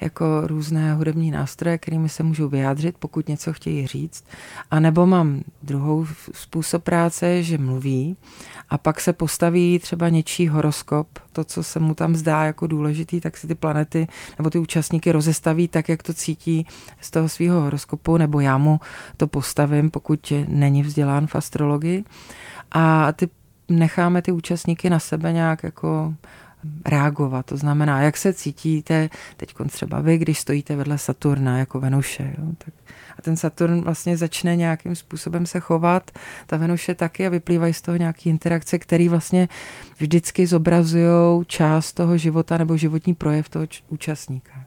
[0.00, 4.24] jako různé hudební nástroje, kterými se můžou vyjádřit, pokud něco chtějí říct.
[4.70, 8.16] A nebo mám druhou způsob práce, že mluví
[8.70, 13.20] a pak se postaví třeba něčí horoskop, to, co se mu tam zdá jako důležitý,
[13.20, 16.66] tak si ty planety nebo ty účastníky rozestaví tak, jak to cítí
[17.00, 18.80] z toho svého horoskopu, nebo já mu
[19.16, 22.04] to postavím, pokud není vzdělán v astrologii.
[22.72, 23.28] A ty
[23.72, 26.14] necháme ty účastníky na sebe nějak jako
[26.86, 27.46] reagovat.
[27.46, 32.34] To znamená, jak se cítíte teď třeba vy, když stojíte vedle Saturna jako Venuše.
[32.38, 32.44] Jo?
[32.58, 32.74] Tak
[33.18, 36.10] a ten Saturn vlastně začne nějakým způsobem se chovat,
[36.46, 39.48] ta Venuše taky a vyplývají z toho nějaké interakce, které vlastně
[39.98, 44.61] vždycky zobrazují část toho života nebo životní projev toho účastníka.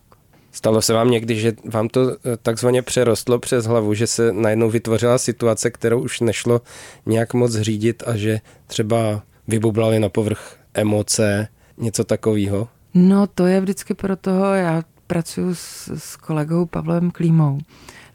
[0.55, 4.69] Stalo se vám někdy, že vám to eh, takzvaně přerostlo přes hlavu, že se najednou
[4.69, 6.61] vytvořila situace, kterou už nešlo
[7.05, 12.67] nějak moc řídit a že třeba vybublaly na povrch emoce, něco takového?
[12.93, 17.59] No to je vždycky pro toho, já pracuji s, s kolegou Pavlem Klímou,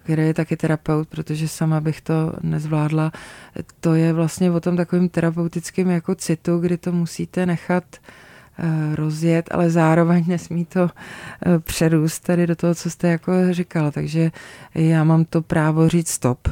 [0.03, 3.13] který je taky terapeut, protože sama bych to nezvládla.
[3.81, 8.20] To je vlastně o tom takovým terapeutickým jako citu, kdy to musíte nechat uh,
[8.95, 10.91] rozjet, ale zároveň nesmí to
[11.47, 13.91] eh, přerůst tady do toho, co jste jako říkal.
[13.91, 14.31] Takže
[14.75, 16.49] já mám to právo říct stop.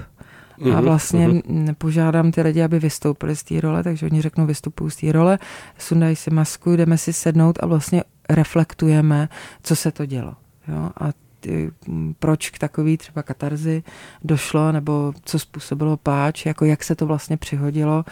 [0.65, 1.75] A mhm, vlastně mm-hmm.
[1.79, 5.39] požádám ty lidi, aby vystoupili z té role, takže oni řeknou, vystupují z té role,
[5.79, 9.29] sundají si masku, jdeme si sednout a vlastně reflektujeme,
[9.63, 10.35] co se to dělo.
[10.69, 10.91] Jo?
[11.01, 11.71] A ty,
[12.19, 13.83] proč k takový třeba katarzy
[14.25, 18.05] došlo, nebo co způsobilo páč, jako jak se to vlastně přihodilo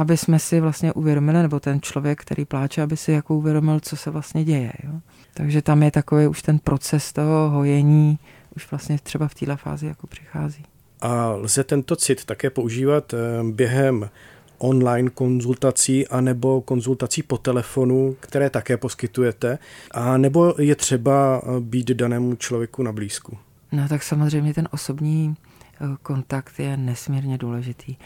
[0.00, 3.96] aby jsme si vlastně uvědomili, nebo ten člověk, který pláče, aby si jako uvědomil, co
[3.96, 4.72] se vlastně děje.
[4.84, 4.92] Jo?
[5.34, 8.18] Takže tam je takový už ten proces toho hojení,
[8.56, 10.64] už vlastně třeba v téhle fázi jako přichází.
[11.00, 13.18] A lze tento cit také používat eh,
[13.52, 14.10] během
[14.58, 19.58] online konzultací anebo konzultací po telefonu, které také poskytujete,
[19.90, 23.38] a nebo je třeba eh, být danému člověku na blízku?
[23.72, 27.96] No tak samozřejmě ten osobní eh, kontakt je nesmírně důležitý.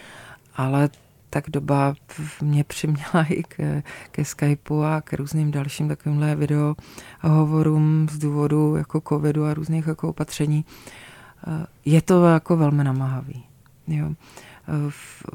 [0.56, 0.88] Ale
[1.34, 1.94] tak doba
[2.42, 6.74] mě přiměla i ke, ke Skypeu a k různým dalším takovýmhle video
[7.20, 10.64] hovorům z důvodu jako covidu a různých jako opatření.
[11.46, 13.44] Eh, je to jako velmi namáhavý.
[13.86, 14.10] Jo.
[14.68, 14.92] Eh,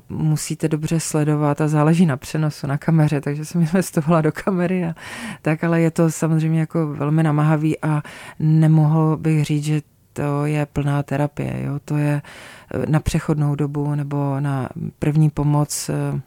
[0.09, 4.95] musíte dobře sledovat a záleží na přenosu, na kameře, takže jsem investovala do kamery a
[5.41, 8.03] tak, ale je to samozřejmě jako velmi namáhavý a
[8.39, 9.81] nemohl bych říct, že
[10.19, 11.63] to je plná terapie.
[11.63, 11.79] Jo?
[11.85, 16.21] To je eh, na přechodnou dobu nebo na první pomoc eh,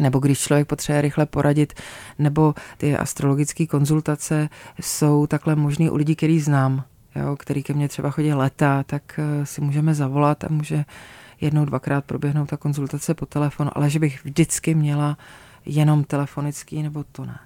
[0.00, 1.72] nebo když člověk potřebuje rychle poradit,
[2.18, 4.48] nebo ty astrologické konzultace
[4.80, 6.84] jsou takhle možný u lidí, který znám,
[7.16, 10.84] jo, který ke mně třeba chodí leta, tak eh, si můžeme zavolat a může
[11.40, 15.18] jednou, dvakrát proběhnout ta konzultace po telefonu, ale že bych vždycky měla
[15.66, 17.38] jenom telefonický, nebo to ne.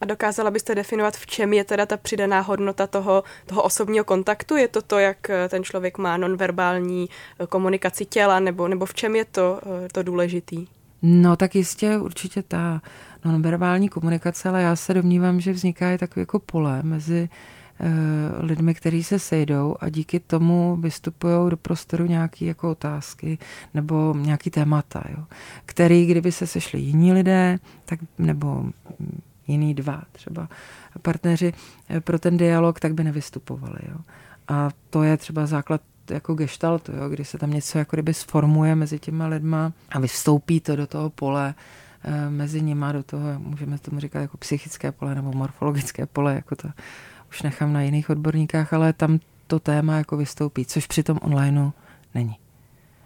[0.00, 4.56] A dokázala byste definovat, v čem je teda ta přidaná hodnota toho, toho osobního kontaktu?
[4.56, 7.08] Je to to, jak eh, ten člověk má nonverbální
[7.38, 10.66] eh, komunikaci těla, nebo, nebo v čem je to, eh, to důležitý?
[11.02, 12.82] No tak jistě určitě ta
[13.24, 17.28] nonverbální komunikace, ale já se domnívám, že vzniká i takové jako pole mezi
[18.40, 23.38] lidmi, kteří se sejdou a díky tomu vystupují do prostoru nějaké jako otázky
[23.74, 25.24] nebo nějaký témata, jo,
[25.66, 28.64] který, kdyby se sešli jiní lidé, tak nebo
[29.50, 30.48] jiný dva třeba
[31.02, 31.52] partneři
[31.88, 33.78] eh, pro ten dialog, tak by nevystupovali.
[33.88, 33.96] Jo.
[34.48, 38.74] A to je třeba základ jako gestaltu, jo, kdy se tam něco jako kdyby sformuje
[38.74, 41.54] mezi těma lidma a vystoupí to do toho pole
[42.04, 46.56] e, mezi nima, do toho, můžeme tomu říkat jako psychické pole nebo morfologické pole, jako
[46.56, 46.68] to
[47.30, 51.70] už nechám na jiných odborníkách, ale tam to téma jako vystoupí, což při tom onlineu
[52.14, 52.36] není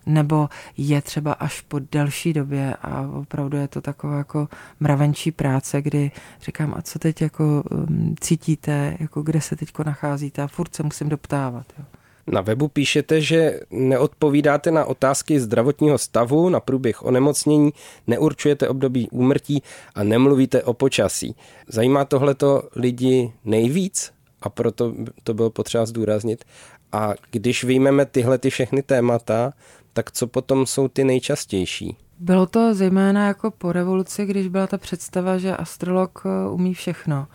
[0.07, 4.49] nebo je třeba až po delší době a opravdu je to taková jako
[4.81, 6.11] mravenčí práce, kdy
[6.43, 10.83] říkám, a co teď jako um, cítíte, jako kde se teď nacházíte a furt se
[10.83, 11.67] musím doptávat.
[11.79, 11.85] Jo.
[12.27, 17.73] Na webu píšete, že neodpovídáte na otázky zdravotního stavu, na průběh onemocnění,
[18.07, 19.63] neurčujete období úmrtí
[19.95, 21.37] a nemluvíte o počasí.
[21.69, 24.13] Zajímá tohleto lidi nejvíc
[24.43, 26.45] a proto to bylo potřeba zdůraznit.
[26.93, 29.53] A když vyjmeme tyhle ty všechny témata,
[29.95, 31.97] tak co potom jsou ty nejčastější?
[32.19, 37.27] Bylo to zejména jako po revoluci, když byla ta představa, že astrolog eh, umí všechno.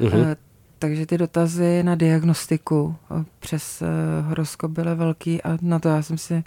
[0.00, 0.36] Mm-hmm.
[0.78, 3.82] Takže ty dotazy na diagnostiku eh, přes
[4.22, 6.44] horoskop byly velký a na to já jsem si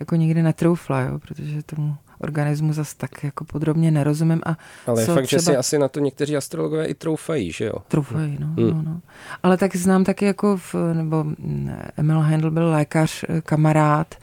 [0.00, 4.40] jako nikdy netroufla, jo, protože tomu organismu zase tak jako podrobně nerozumím.
[4.46, 4.56] A
[4.86, 5.40] Ale je fakt, třeba...
[5.40, 7.74] že si asi na to někteří astrologové i troufají, že jo?
[7.88, 8.70] Troufají, no, hmm.
[8.70, 9.00] no, no.
[9.42, 14.14] Ale tak znám taky jako, v, nebo mm, Emil Handel byl lékař, kamarád,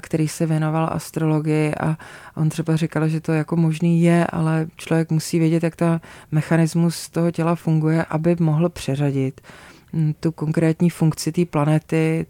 [0.00, 1.96] který se věnoval astrologii a
[2.36, 7.08] on třeba říkal, že to jako možný je, ale člověk musí vědět, jak ta mechanismus
[7.08, 9.40] toho těla funguje, aby mohl přeřadit
[9.92, 12.26] mm, tu konkrétní funkci té planety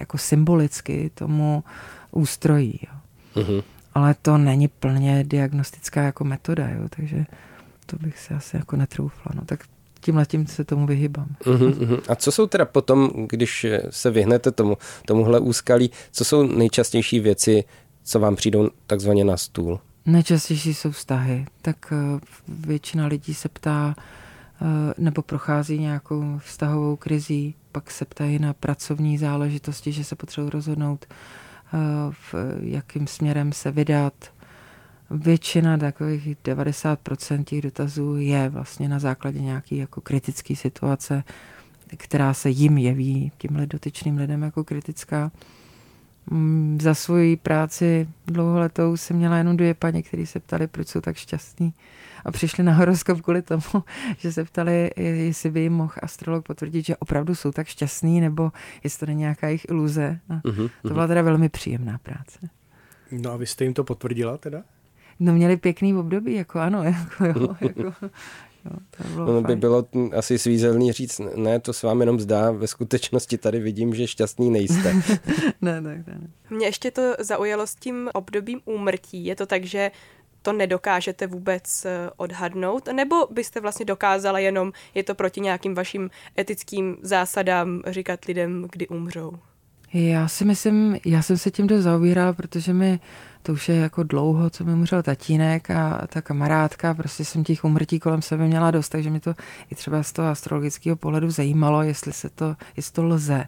[0.00, 1.64] jako symbolicky tomu
[2.10, 2.80] ústrojí.
[2.82, 2.98] Jo.
[3.42, 3.62] Mm-hmm
[3.94, 7.24] ale to není plně diagnostická jako metoda, jo, takže
[7.86, 9.32] to bych si asi jako netroufla.
[9.34, 9.42] No.
[9.44, 9.64] Tak
[10.04, 11.26] tímhle tím se tomu vyhybám.
[11.44, 12.00] Uh-huh, uh-huh.
[12.08, 17.64] A co jsou teda potom, když se vyhnete tomu, tomuhle úskalí, co jsou nejčastější věci,
[18.04, 19.80] co vám přijdou takzvaně na stůl?
[20.06, 21.46] Nejčastější jsou vztahy.
[21.62, 24.64] Tak eh, většina lidí se ptá, eh,
[24.98, 31.06] nebo prochází nějakou vztahovou krizí, pak se ptají na pracovní záležitosti, že se potřebují rozhodnout,
[32.10, 34.12] v jakým směrem se vydat.
[35.14, 41.24] Většina takových 90% těch dotazů je vlastně na základě nějaký jako kritické situace,
[41.96, 45.32] která se jim jeví, těmhle dotyčným lidem jako kritická.
[46.30, 51.00] Mm, za svoji práci dlouholetou jsem měla jenom dvě paní, které se ptali, proč jsou
[51.00, 51.74] tak šťastní
[52.24, 53.84] a přišli na horoskop kvůli tomu,
[54.18, 58.52] že se ptali, jestli by jim mohl astrolog potvrdit, že opravdu jsou tak šťastní, nebo
[58.84, 60.20] jestli to není nějaká jejich iluze.
[60.28, 62.38] A uh-huh, to byla teda velmi příjemná práce.
[63.10, 64.62] No a vy jste jim to potvrdila teda?
[65.20, 67.92] No měli pěkný období, jako ano, jako, jo, jako,
[68.64, 72.50] Jo, to bylo ono by bylo asi svízelný říct, ne, to s vámi jenom zdá,
[72.50, 74.94] ve skutečnosti tady vidím, že šťastný nejste.
[75.60, 76.20] ne, ne, ne.
[76.50, 79.24] Mě ještě to zaujalo s tím obdobím úmrtí.
[79.24, 79.90] Je to tak, že
[80.42, 86.10] to nedokážete vůbec eh, odhadnout, nebo byste vlastně dokázala jenom, je to proti nějakým vašim
[86.38, 89.32] etickým zásadám říkat lidem, kdy umřou?
[89.94, 93.00] Já si myslím, já jsem se tím dost zaobírala, protože mi
[93.42, 97.64] to už je jako dlouho, co mi umřel tatínek a ta kamarádka, prostě jsem těch
[97.64, 99.34] umrtí kolem sebe měla dost, takže mi to
[99.70, 103.44] i třeba z toho astrologického pohledu zajímalo, jestli se to, jestli to lze.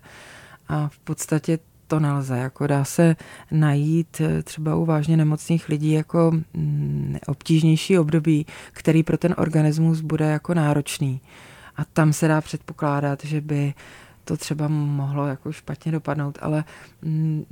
[0.69, 2.39] A v podstatě to nelze.
[2.39, 3.17] Jako dá se
[3.51, 10.01] najít eh, třeba u vážně nemocných lidí jako mm, obtížnější období, který pro ten organismus
[10.01, 11.21] bude jako náročný.
[11.77, 13.75] A tam se dá předpokládat, že by
[14.25, 16.65] to třeba mohlo jako špatně dopadnout, ale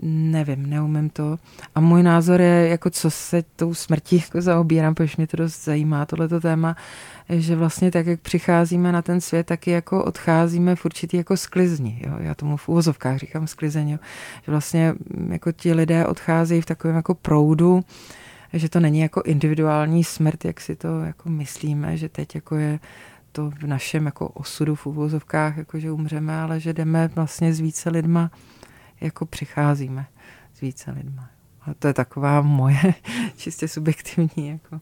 [0.02, 1.38] nevím, neumím to.
[1.74, 5.64] A můj názor je, jako co se tou smrtí jako zaobírám, protože mě to dost
[5.64, 6.76] zajímá, tohleto téma,
[7.28, 12.02] že vlastně tak, jak přicházíme na ten svět, taky jako odcházíme v určitý jako sklizni.
[12.06, 12.12] Jo?
[12.18, 13.98] Já tomu v úvozovkách říkám sklizeň, jo?
[14.44, 17.84] že vlastně mm, jako ti lidé odcházejí v takovém jako proudu,
[18.52, 22.80] že to není jako individuální smrt, jak si to jako myslíme, že teď jako je
[23.32, 27.60] to v našem jako osudu v uvozovkách, jako že umřeme, ale že jdeme vlastně s
[27.60, 28.30] více lidma,
[29.00, 30.06] jako přicházíme
[30.54, 31.30] s více lidma.
[31.62, 32.94] A to je taková moje
[33.36, 34.80] čistě subjektivní jako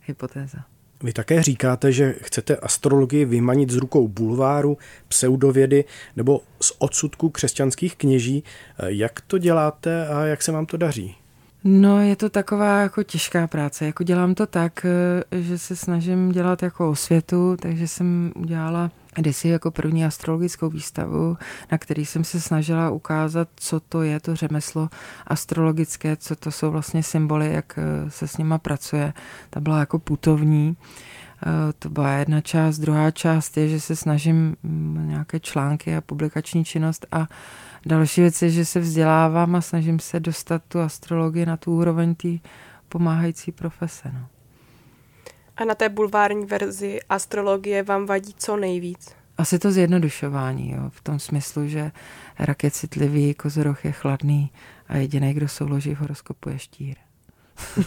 [0.00, 0.58] hypotéza.
[1.02, 5.84] Vy také říkáte, že chcete astrologii vymanit z rukou bulváru, pseudovědy
[6.16, 8.44] nebo z odsudku křesťanských kněží.
[8.86, 11.21] Jak to děláte a jak se vám to daří?
[11.64, 13.86] No, je to taková jako těžká práce.
[13.86, 14.86] Jako dělám to tak,
[15.32, 21.36] eh, že se snažím dělat jako osvětu, takže jsem udělala kdysi jako první astrologickou výstavu,
[21.72, 24.88] na který jsem se snažila ukázat, co to je to řemeslo
[25.26, 29.12] astrologické, co to jsou vlastně symboly, jak eh, se s nima pracuje.
[29.50, 30.76] Ta byla jako putovní.
[31.46, 32.78] Eh, to byla jedna část.
[32.78, 37.26] Druhá část je, že se snažím mm, nějaké články a publikační činnost a
[37.86, 42.14] Další věc je, že se vzdělávám a snažím se dostat tu astrologii na tu úroveň
[42.14, 42.28] té
[42.88, 44.10] pomáhající profese.
[44.14, 44.26] No.
[45.56, 49.14] A na té bulvární verzi astrologie vám vadí co nejvíc?
[49.38, 51.92] Asi to zjednodušování, jo, v tom smyslu, že
[52.38, 54.50] rak je citlivý, kozoroch je chladný
[54.88, 56.96] a jediný, kdo souloží v horoskopu je štír.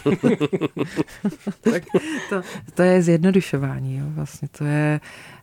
[1.60, 1.82] tak
[2.28, 2.42] to,
[2.74, 5.00] to je zjednodušování, jo, vlastně to je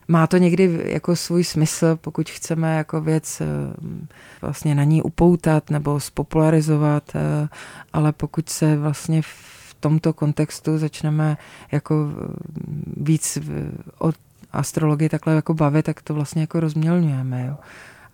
[0.08, 3.46] má to někdy jako svůj smysl, pokud chceme jako věc eh,
[4.42, 7.48] vlastně na ní upoutat nebo spopularizovat, eh,
[7.92, 11.36] ale pokud se vlastně v tomto kontextu začneme
[11.72, 12.26] jako eh,
[12.96, 13.38] víc
[13.98, 14.12] o
[14.52, 17.46] astrologii takhle jako bavit, tak to vlastně jako rozmělňujeme.
[17.46, 17.56] Jo?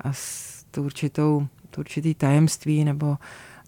[0.01, 3.19] A s tu určitou, tu určitý tajemství nebo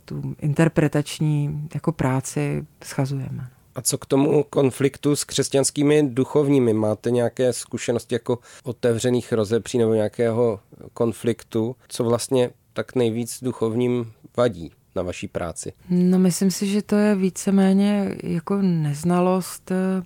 [0.04, 3.48] tu interpretační jako práci schazujeme.
[3.74, 6.72] A co k tomu konfliktu s křesťanskými duchovními?
[6.72, 10.61] Máte nějaké zkušenosti jako otevřených rozepří nebo nějakého
[10.94, 11.76] konfliktu?
[11.88, 15.72] Co vlastně tak nejvíc duchovním vadí na vaší práci?
[15.90, 20.02] No myslím si, že to je víceméně jako neznalost eh,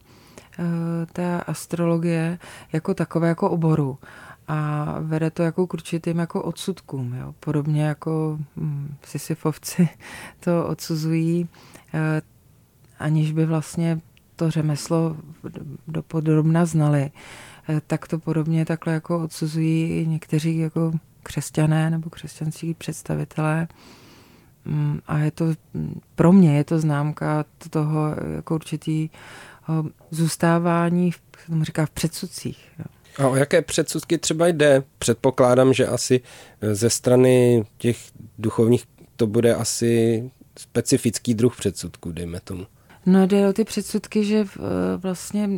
[1.13, 2.39] té astrologie
[2.73, 3.99] jako takové jako oboru
[4.49, 7.15] a vede to jako k určitým jako odsudkům.
[7.15, 7.35] Jo.
[7.41, 9.89] Podobně jako hm, Sisyfovci
[10.41, 11.49] to odsuzují,
[11.95, 12.23] eh,
[12.99, 14.01] aniž by vlastně
[14.37, 15.17] to řemeslo
[15.89, 17.11] dopodrobna znali,
[17.69, 23.69] eh, tak to podobně takhle jako odsuzují někteří jako křesťané nebo křesťanský představitelé.
[24.65, 25.45] Mm, a je to,
[26.15, 29.11] pro mě je to známka toho jako určitý
[30.11, 32.59] zůstávání, v, tomu říká, v předsudcích.
[33.19, 34.83] A o jaké předsudky třeba jde?
[34.99, 36.21] Předpokládám, že asi
[36.73, 37.99] ze strany těch
[38.39, 38.85] duchovních
[39.17, 40.23] to bude asi
[40.59, 42.67] specifický druh předsudků, dejme tomu.
[43.07, 44.47] No jde o ty předsudky, že
[44.97, 45.51] vlastně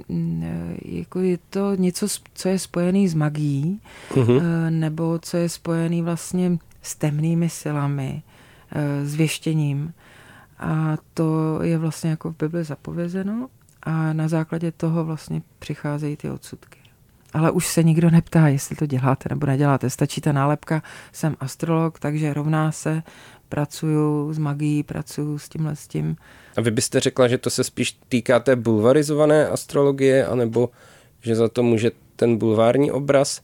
[0.85, 3.81] jako je to něco, co je spojený s magií,
[4.11, 4.41] uh-huh.
[4.71, 8.23] nebo co je spojený vlastně s temnými silami,
[9.05, 9.93] s věštěním.
[10.59, 13.49] A to je vlastně jako v Bibli zapovězeno
[13.83, 16.79] a na základě toho vlastně přicházejí ty odsudky.
[17.33, 19.91] Ale už se nikdo neptá, jestli to děláte nebo neděláte.
[19.91, 23.03] Stačí ta nálepka, jsem astrolog, takže rovná se,
[23.49, 26.17] pracuju s magií, pracuju s tímhle s tím.
[26.57, 30.71] A vy byste řekla, že to se spíš týká té bulvarizované astrologie, anebo
[31.21, 33.41] že za to může ten bulvární obraz,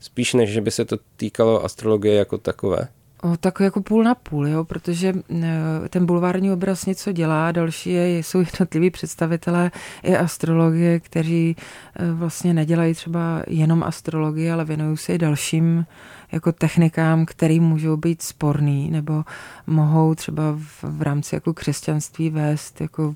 [0.00, 2.88] spíš než že by se to týkalo astrologie jako takové?
[3.24, 7.90] O, tak jako půl na půl, jo, protože e, ten bulvární obraz něco dělá, další
[7.90, 9.70] je, jsou jednotliví představitelé
[10.02, 11.56] i astrologie, kteří
[11.96, 15.86] e, vlastně nedělají třeba jenom astrologii, ale věnují se i dalším
[16.32, 19.24] jako technikám, které můžou být sporný nebo
[19.66, 23.12] mohou třeba v, v rámci jako křesťanství vést jako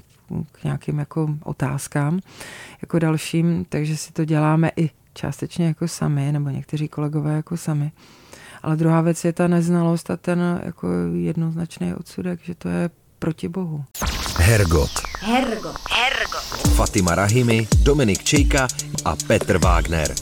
[0.53, 2.21] k nějakým jako otázkám
[2.83, 7.93] jako dalším, takže si to děláme i částečně jako sami, nebo někteří kolegové jako sami.
[8.69, 13.49] Ale druhá věc je ta neznalost a ten jako jednoznačný odsudek, že to je proti
[13.49, 13.85] Bohu.
[14.37, 14.91] Hergot.
[15.19, 15.77] Hergot.
[15.91, 16.75] Hergot.
[16.75, 18.69] Fatima Rahimi, Dominik Čejka
[19.05, 20.15] a Petr Wagner.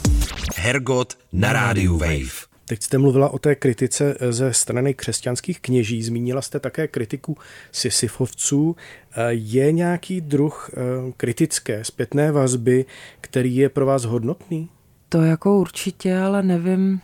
[0.56, 2.46] Hergot na rádiu Wave.
[2.64, 7.36] Teď jste mluvila o té kritice ze strany křesťanských kněží, zmínila jste také kritiku
[7.72, 8.76] sisyfovců.
[9.28, 12.84] Je nějaký druh eh, kritické zpětné vazby,
[13.20, 14.68] který je pro vás hodnotný?
[15.08, 17.00] To jako určitě, ale nevím,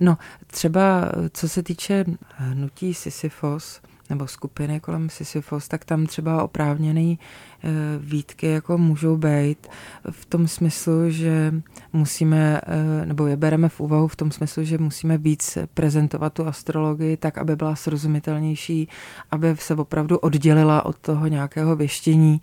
[0.00, 2.04] No, třeba co se týče
[2.36, 3.80] hnutí Sisyfos,
[4.10, 7.18] nebo skupiny kolem Sisyfos, tak tam třeba oprávněný
[7.64, 9.66] eh, výtky jako můžou být
[10.10, 11.54] v tom smyslu, že
[11.92, 16.46] musíme, eh, nebo je bereme v úvahu v tom smyslu, že musíme víc prezentovat tu
[16.46, 18.88] astrologii tak, aby byla srozumitelnější,
[19.30, 22.40] aby se opravdu oddělila od toho nějakého věštění,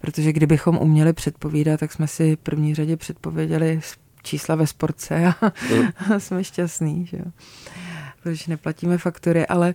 [0.00, 3.80] protože kdybychom uměli předpovídat, tak jsme si v první řadě předpověděli
[4.22, 5.88] čísla ve sportce a, mm.
[6.14, 7.24] a jsme šťastní, že jo.
[8.22, 9.74] Protože neplatíme faktory, ale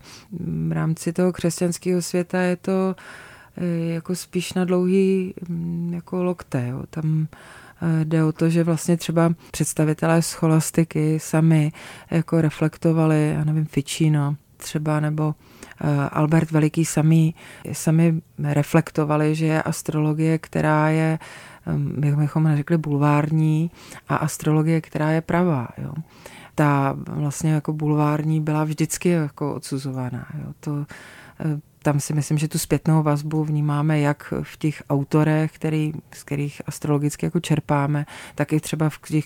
[0.68, 2.96] v rámci toho křesťanského světa je to
[3.58, 6.84] eh, jako spíš na dlouhý mm, jako lokte, jo.
[6.90, 7.28] Tam
[7.82, 11.72] eh, jde o to, že vlastně třeba představitelé scholastiky sami
[12.12, 15.36] jako reflektovali, já nevím, Ficino třeba, nebo
[15.82, 17.34] eh, Albert Veliký sami,
[17.72, 21.20] sami reflektovali, že je astrologie, která je
[22.04, 23.72] jak bychom neřekli, bulvární
[24.10, 25.68] a astrologie, která je pravá.
[25.78, 25.94] Jo.
[26.56, 30.28] Ta vlastně jako bulvární byla vždycky jako odsuzovaná.
[30.34, 30.54] Jo.
[30.60, 30.86] To,
[31.40, 36.24] eh, tam si myslím, že tu zpětnou vazbu vnímáme jak v těch autorech, který, z
[36.24, 39.26] kterých astrologicky jako čerpáme, tak i třeba v těch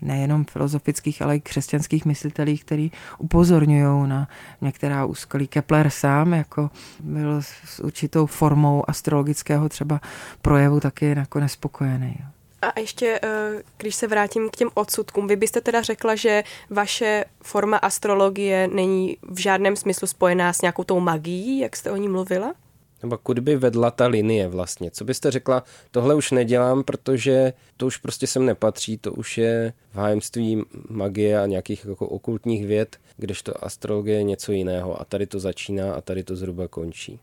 [0.00, 4.28] nejenom filozofických, ale i křesťanských myslitelích, který upozorňují na
[4.60, 5.46] některá úskalí.
[5.46, 10.00] Kepler sám jako byl s určitou formou astrologického třeba
[10.42, 12.16] projevu taky nakonec spokojený.
[12.62, 17.24] A ještě, eh, když se vrátím k těm odsudkům, vy byste teda řekla, že vaše
[17.42, 22.08] forma astrologie není v žádném smyslu spojená s nějakou tou magií, jak jste o ní
[22.08, 22.54] mluvila?
[23.02, 24.90] Nebo kudy by vedla ta linie vlastně?
[24.90, 29.72] Co byste řekla, tohle už nedělám, protože to už prostě sem nepatří, to už je
[29.92, 35.26] v hájemství magie a nějakých jako okultních věd, kdežto astrologie je něco jiného a tady
[35.26, 37.20] to začíná a tady to zhruba končí.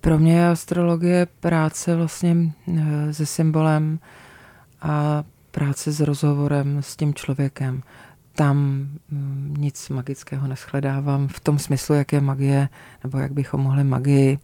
[0.00, 2.36] Pro mě je astrologie práce vlastně
[3.10, 3.98] se symbolem
[4.80, 7.82] a práce s rozhovorem s tím člověkem
[8.34, 8.56] tam
[9.10, 12.68] mm, nic magického neschledávám v tom smyslu, jak je magie,
[13.04, 14.38] nebo jak bychom mohli magii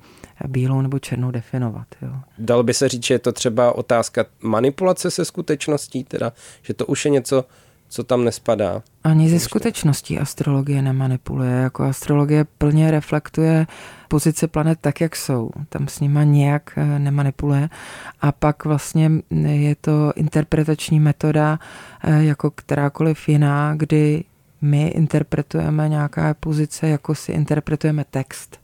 [0.46, 1.87] bílou nebo černou definovat.
[2.03, 2.12] Jo.
[2.38, 6.87] Dal by se říct, že je to třeba otázka manipulace se skutečností, teda, že to
[6.87, 7.44] už je něco,
[7.88, 8.83] co tam nespadá.
[9.05, 11.51] Ani ze skutečností astrologie nemanipuluje.
[11.51, 13.66] Jako astrologie plně reflektuje
[14.09, 15.51] pozice planet tak, jak jsou.
[15.68, 17.69] Tam s nima nějak eh, nemanipuluje.
[18.21, 19.10] A pak vlastně
[19.46, 21.58] je to interpretační metoda
[22.04, 24.25] eh, jako kterákoliv jiná, kdy
[24.60, 28.60] my interpretujeme nějaká pozice, jako si interpretujeme text.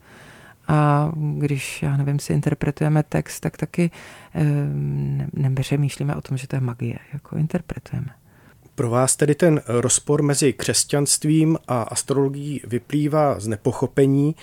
[0.67, 3.91] A když, já nevím, si interpretujeme text, tak taky
[4.35, 4.43] e,
[5.33, 8.09] nepřemýšlíme o tom, že to je magie, jako interpretujeme.
[8.75, 14.35] Pro vás tedy ten rozpor mezi křesťanstvím a astrologií vyplývá z nepochopení.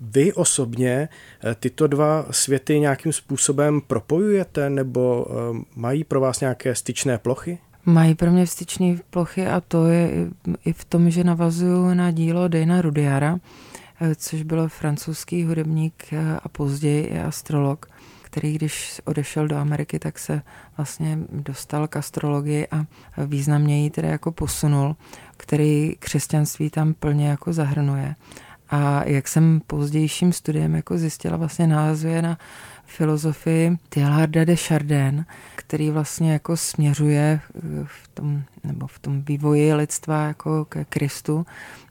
[0.00, 1.08] Vy osobně
[1.44, 7.58] eh, tyto dva světy nějakým způsobem propojujete nebo eh, mají pro vás nějaké styčné plochy?
[7.84, 10.10] Mají pro mě styčné plochy a to je
[10.64, 13.38] i v tom, že navazuju na dílo Dana Rudiara,
[14.00, 16.04] eh, což byl francouzský hudebník
[16.42, 17.86] a později i astrolog
[18.30, 20.42] který když odešel do Ameriky, tak se
[20.76, 22.86] vlastně dostal k astrologii a
[23.26, 24.96] významně ji tedy jako posunul,
[25.36, 28.14] který křesťanství tam plně jako zahrnuje.
[28.70, 32.38] A jak jsem pozdějším studiem jako zjistila, vlastně názvuje na
[32.86, 35.24] filozofii Teilharda de Chardin,
[35.56, 37.40] který vlastně jako směřuje
[37.84, 41.46] v tom, nebo v tom vývoji lidstva jako ke Kristu.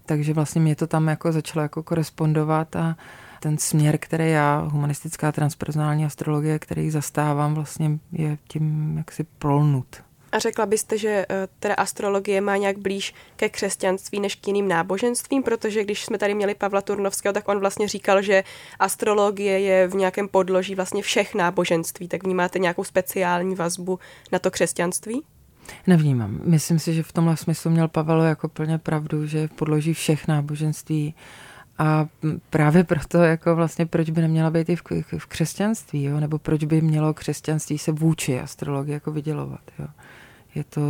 [0.06, 2.96] Takže vlastně mě to tam jako začalo jako korespondovat a
[3.40, 9.86] ten směr, který já, humanistická transpersonální astrologie, který zastávám, vlastně je tím jaksi prolnut.
[10.32, 14.68] A řekla byste, že eh, teda astrologie má nějak blíž ke křesťanství než k jiným
[14.68, 18.44] náboženstvím, protože když jsme tady měli Pavla Turnovského, tak on vlastně říkal, že
[18.80, 22.08] astrologie je v nějakém podloží vlastně všech náboženství.
[22.08, 24.00] Tak vnímáte nějakou speciální vazbu
[24.32, 25.24] na to křesťanství?
[25.88, 26.40] Nevnímám.
[26.44, 30.28] Myslím si, že v tomhle smyslu měl Pavel jako plně pravdu, že v podloží všech
[30.28, 31.16] náboženství
[31.80, 32.08] a
[32.50, 34.84] právě proto, jako vlastně, proč by neměla být i v,
[35.18, 36.20] v křesťanství, jo?
[36.20, 39.62] nebo proč by mělo křesťanství se vůči astrologii jako vydělovat.
[39.80, 39.88] Jo?
[40.56, 40.82] Je to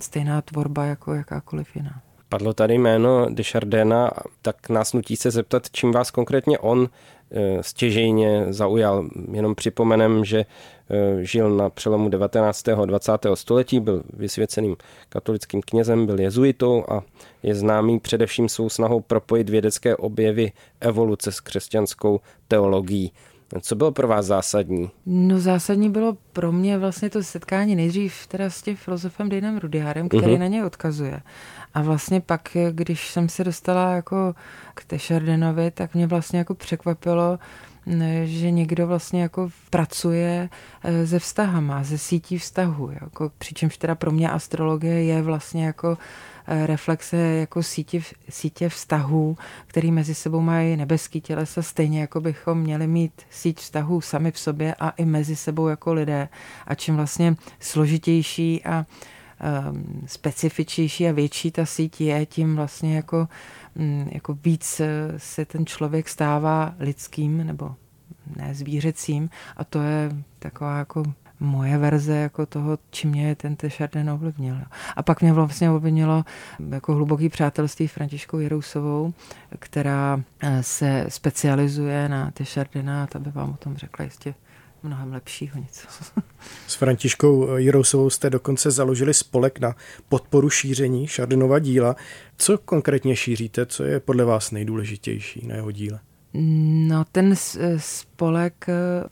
[0.00, 2.00] stejná tvorba jako jakákoliv jiná.
[2.28, 4.10] Padlo tady jméno Dechardena,
[4.42, 6.88] tak nás nutí se zeptat, čím vás konkrétně on
[7.60, 9.08] stěžejně zaujal.
[9.32, 10.46] Jenom připomenem, že e,
[11.24, 12.68] žil na přelomu 19.
[12.68, 13.12] a 20.
[13.34, 14.76] století, byl vysvěceným
[15.08, 17.02] katolickým knězem, byl jezuitou a
[17.42, 23.12] je známý především svou snahou propojit vědecké objevy evoluce s křesťanskou teologií.
[23.60, 24.90] Co bylo pro vás zásadní?
[25.06, 30.08] No zásadní bylo pro mě vlastně to setkání nejdřív teda s tím filozofem Dejnem Rudiárem,
[30.08, 30.38] který uh-huh.
[30.38, 31.20] na něj odkazuje.
[31.74, 34.34] A vlastně pak, když jsem se dostala jako
[34.74, 37.38] k Tešardenovi, tak mě vlastně jako překvapilo,
[38.24, 40.48] že někdo vlastně jako pracuje
[40.84, 42.90] e, se vztahama, ze sítí vztahu.
[43.00, 45.98] Jako, přičemž teda pro mě astrologie je vlastně jako
[46.66, 49.36] reflexe jako sítě, sítě vztahů,
[49.66, 54.38] který mezi sebou mají nebeský tělesa, stejně jako bychom měli mít síť vztahů sami v
[54.38, 56.28] sobě a i mezi sebou jako lidé.
[56.66, 58.86] A čím vlastně složitější a
[59.70, 63.28] um, specifičnější a větší ta síť je, tím vlastně jako,
[63.74, 67.74] um, jako víc eh, se ten člověk stává lidským nebo
[68.36, 71.02] ne zvířecím a to je taková jako
[71.40, 74.56] moje verze jako toho, čím mě ten Tešarden ovlivnil.
[74.96, 76.24] A pak mě vlastně ovlivnilo
[76.70, 79.14] jako hluboký přátelství Františkou Jerousovou,
[79.58, 84.34] která eh, se specializuje na Tešardena a ta by vám o tom řekla jistě
[84.82, 85.88] mnohem lepšího něco.
[86.66, 89.76] S Františkou Jirousovou jste dokonce založili spolek na
[90.08, 91.96] podporu šíření Šardenova díla.
[92.36, 96.00] Co konkrétně šíříte, co je podle vás nejdůležitější na jeho díle?
[96.34, 97.34] No, ten
[97.76, 98.66] spolek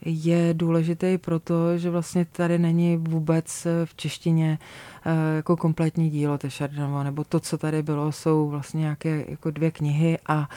[0.05, 4.59] je důležitý proto, že vlastně tady není vůbec v češtině
[5.05, 9.71] eh, jako kompletní dílo Tešardenova, nebo to, co tady bylo, jsou vlastně nějaké jako dvě
[9.71, 10.49] knihy a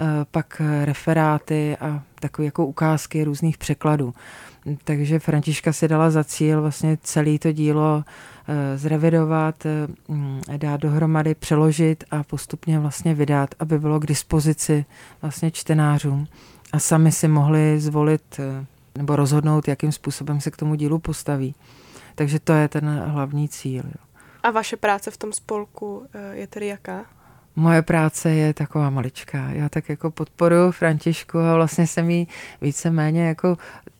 [0.00, 4.14] eh, pak referáty a takové jako ukázky různých překladů.
[4.84, 8.37] Takže Františka si dala za cíl vlastně celé to dílo eh,
[8.76, 14.84] zrevidovat, eh, dát dohromady, přeložit a postupně vlastně vydat, aby bylo k dispozici
[15.22, 16.26] vlastně čtenářům
[16.72, 18.66] a sami si mohli zvolit eh,
[18.98, 21.54] nebo rozhodnout, jakým způsobem se k tomu dílu postaví.
[22.14, 23.82] Takže to je ten hlavní cíl.
[23.84, 24.04] Jo.
[24.42, 27.04] A vaše práce v tom spolku je tedy jaká?
[27.56, 29.50] Moje práce je taková maličká.
[29.50, 32.28] Já tak jako podporuji Františku a vlastně jsem jí
[32.60, 33.56] víceméně jako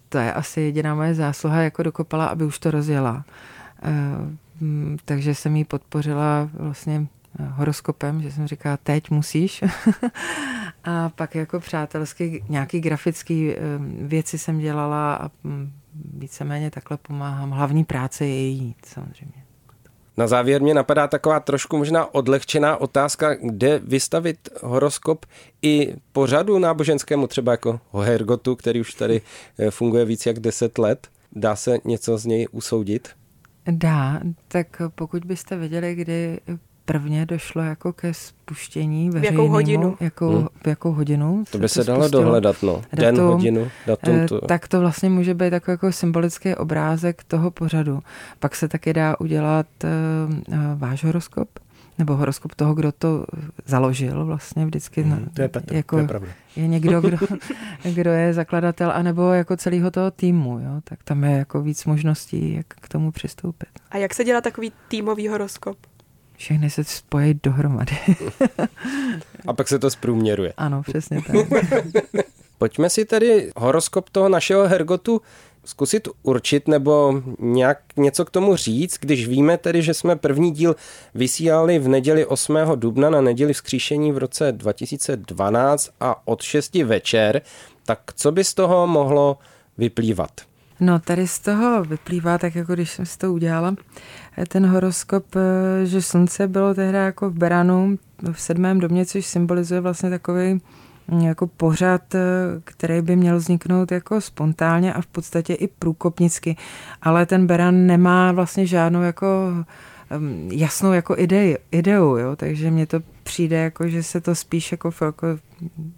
[0.09, 3.25] to je asi jediná moje zásluha, jako dokopala, aby už to rozjela.
[3.83, 7.07] Eh, takže jsem jí podpořila vlastně
[7.41, 9.65] eh, horoskopem, že jsem říkala, teď musíš.
[10.85, 13.59] a pak jako přátelsky nějaký grafický eh,
[14.01, 15.31] věci jsem dělala a
[15.95, 17.51] víceméně takhle pomáhám.
[17.51, 19.45] Hlavní práce je jít, samozřejmě.
[20.17, 25.27] Na závěr mě napadá taková trošku možná odlehčená otázka, kde vystavit horoskop
[25.63, 29.21] i pořadu náboženskému, třeba jako Hergotu, který už tady
[29.71, 31.09] funguje víc jak 10 let.
[31.33, 33.09] Dá se něco z něj usoudit?
[33.71, 36.41] Dá, tak pokud byste věděli, kdy
[36.85, 39.37] prvně došlo jako ke spuštění veřejnému.
[39.37, 39.97] V jakou hodinu?
[40.01, 40.49] Jakou, hmm.
[40.65, 41.45] v jakou hodinu.
[41.51, 42.83] To by se, to dalo dohledat, no.
[42.93, 44.15] Datum, Den, hodinu, datum.
[44.15, 44.41] Eh, to.
[44.41, 48.01] Tak to vlastně může být takový jako symbolický obrázek toho pořadu.
[48.41, 49.91] Pak se taky dá udělat uh,
[50.79, 51.49] váš horoskop,
[51.99, 53.25] nebo horoskop toho, kdo to
[53.67, 55.03] založil vlastně vždycky.
[55.03, 56.29] Hmm, to je, Petr, jako, to je pravda.
[56.57, 57.17] Je někdo, kdo,
[57.95, 60.81] kdo je zakladatel, anebo jako celého toho týmu, jo?
[60.85, 63.69] tak tam je jako víc možností, jak k tomu přistoupit.
[63.91, 65.77] A jak se dělá takový týmový horoskop?
[66.39, 67.97] všechny se spojí dohromady.
[69.47, 70.53] A pak se to zprůměruje.
[70.57, 71.37] Ano, přesně tak.
[72.59, 75.21] Pojďme si tedy horoskop toho našeho Hergotu
[75.69, 80.77] zkusit určit nebo nějak něco k tomu říct, když víme tedy, že jsme první díl
[81.15, 82.59] vysílali v neděli 8.
[82.75, 87.43] dubna na neděli vzkříšení v roce 2012 a od 6 večer,
[87.85, 89.39] tak co by z toho mohlo
[89.79, 90.31] vyplývat?
[90.81, 93.75] No tady z toho vyplývá, tak jako když jsem si to udělala,
[94.49, 97.99] ten horoskop, eh, že slunce bylo tehdy jako v Beranu
[98.33, 100.61] v sedmém domě, což symbolizuje vlastně takový
[101.21, 102.19] jako pořad, eh,
[102.65, 106.57] který by měl vzniknout jako spontánně a v podstatě i průkopnicky.
[107.03, 109.27] Ale ten Beran nemá vlastně žádnou jako
[110.51, 112.37] jasnou jako idei, ideu, jo?
[112.37, 115.27] takže mně to přijde jako, že se to spíš jako, jako,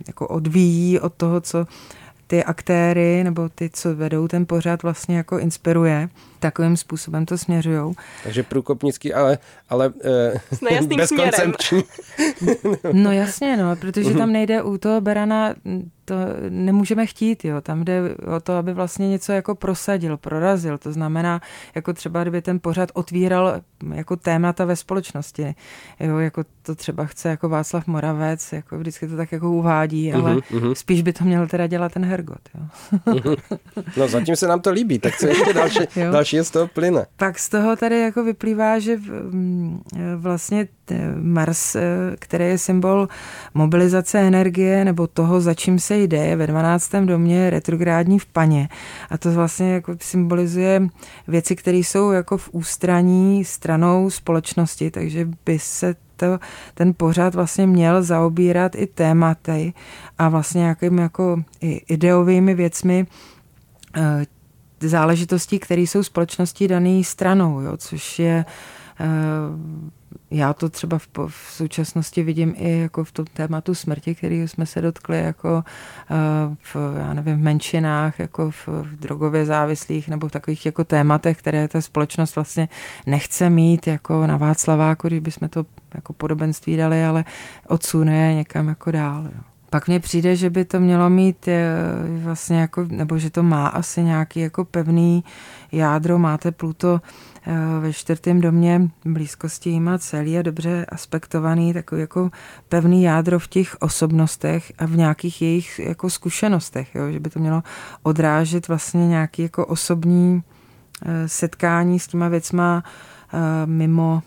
[0.07, 1.67] jako odvíjí od toho, co
[2.31, 6.09] ty aktéry nebo ty, co vedou ten pořád vlastně jako inspiruje.
[6.39, 7.95] Takovým způsobem to směřují.
[8.25, 11.85] Takže průkopnický, ale, ale eh, bezkoncepční.
[12.93, 15.55] no jasně, no, protože tam nejde u toho Berana
[16.11, 16.17] to
[16.49, 17.61] nemůžeme chtít, jo.
[17.61, 20.79] Tam jde o to, aby vlastně něco jako prosadil, prorazil.
[20.79, 21.41] To znamená,
[21.75, 23.61] jako třeba, kdyby ten pořad otvíral
[23.95, 25.55] jako témata ve společnosti.
[26.01, 30.35] Jo, jako to třeba chce jako Václav Moravec, jako vždycky to tak jako uvádí, ale
[30.35, 32.63] uh-huh, spíš by to měl teda dělat ten Hergot, jo.
[33.07, 33.37] uh-huh.
[33.97, 35.79] No zatím se nám to líbí, tak co ještě další,
[36.13, 37.07] další z toho plyne?
[37.17, 38.99] Pak z toho tady jako vyplývá, že
[40.17, 40.69] vlastně
[41.21, 41.81] Mars, eh,
[42.19, 43.09] který je symbol
[43.55, 47.07] mobilizace energie nebo toho, za čím se jde, je ve 12.
[47.07, 48.69] domě retrográdní v paně.
[49.11, 50.89] A to vlastně jako symbolizuje
[51.29, 56.39] věci, které jsou jako v ústraní stranou společnosti, takže by se to,
[56.75, 59.73] ten pořád vlastně měl zaobírat i tématy
[60.19, 63.07] a vlastně nějakými jako i ideovými věcmi
[63.97, 64.27] eh,
[64.81, 68.45] záležitostí, které jsou společností daný stranou, jo, což je
[69.01, 69.07] eh,
[70.31, 74.67] já to třeba v, v současnosti vidím i jako v tom tématu smrti, který jsme
[74.67, 75.65] se dotkli jako
[76.11, 80.85] uh, v, já nevím, v menšinách, jako v, v drogově závislých nebo v takových jako
[80.85, 82.69] tématech, které ta společnost vlastně
[83.07, 87.25] nechce mít jako na Václaváku, když bychom to jako podobenství dali, ale
[87.69, 89.25] odsune někam jako dál.
[89.25, 89.50] Jo.
[89.71, 91.73] Pak mně přijde, že by to mělo mít eh,
[92.23, 95.25] vlastně jako, nebo že to má asi nějaký jako pevný
[95.73, 97.01] jádro, máte Pluto
[97.47, 102.31] eh, ve čtvrtém domě blízkosti jíma celý a dobře aspektovaný, takový jako
[102.69, 107.11] pevný jádro v těch osobnostech a v nějakých jejich jako zkušenostech, jo?
[107.11, 107.63] že by to mělo
[108.03, 110.43] odrážet vlastně nějaký jako osobní
[111.07, 112.85] eh, setkání s těma věcma
[113.67, 114.23] mimo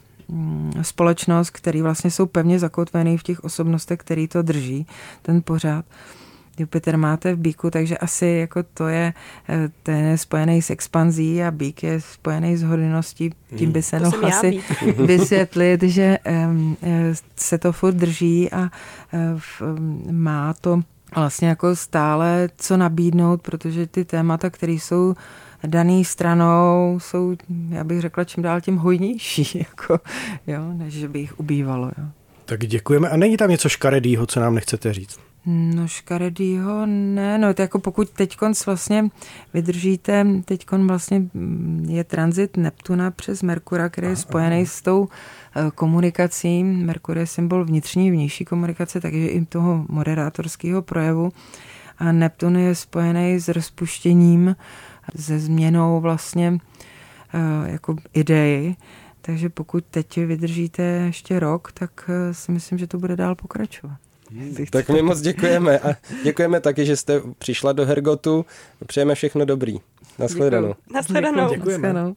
[0.82, 4.88] společnost, který vlastně jsou pevně zakotvený v těch osobnostech, který to drží,
[5.22, 5.86] ten pořád.
[6.60, 9.14] Jupiter máte v bíku, takže asi jako to je,
[9.50, 13.34] eh, ten je spojený s expanzí a bík je spojený s hodinností.
[13.56, 14.62] Tím by se mohl asi
[15.06, 16.18] vysvětlit, že
[16.48, 16.78] um,
[17.36, 18.70] se to furt drží a
[19.62, 20.82] um, má to
[21.16, 25.16] vlastně jako stále co nabídnout, protože ty témata, které jsou
[25.68, 27.36] daný stranou jsou,
[27.70, 30.00] já bych řekla, čím dál tím hojnější, jako,
[30.48, 31.88] jo, než že by jich ubývalo.
[31.98, 32.06] Jo.
[32.46, 33.10] Tak děkujeme.
[33.10, 35.20] A není tam něco škaredýho, co nám nechcete říct?
[35.46, 39.10] No škaredýho ne, no to jako pokud teďkon vlastně
[39.54, 41.22] vydržíte, teďkon vlastně
[41.88, 45.08] je transit Neptuna přes Merkura, který je spojený s tou
[45.56, 46.64] eh, komunikací.
[46.64, 51.32] Merkur je symbol vnitřní vnější komunikace, takže i toho moderátorského projevu.
[51.98, 54.56] A Neptun je spojený s rozpuštěním
[55.20, 56.58] se změnou vlastně
[57.34, 58.76] eh, jako idei.
[59.22, 63.98] Takže pokud teď vydržíte ještě rok, tak eh, si myslím, že to bude dál pokračovat.
[64.70, 68.46] Tak my moc děkujeme a děkujeme taky, že jste přišla do Hergotu.
[68.88, 69.78] Přejeme všechno dobrý.
[70.20, 70.76] Naschledanou.
[70.94, 71.50] Naschledanou.
[71.50, 72.14] Děkujeme.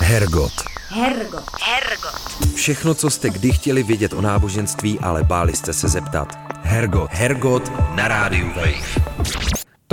[0.00, 0.52] Hergot.
[0.88, 1.44] Hergot.
[1.62, 2.54] Hergot.
[2.54, 6.38] Všechno, co jste kdy chtěli vědět o náboženství, ale báli jste se zeptat.
[6.62, 7.10] Hergot.
[7.12, 9.43] Hergot na rádiu Wave.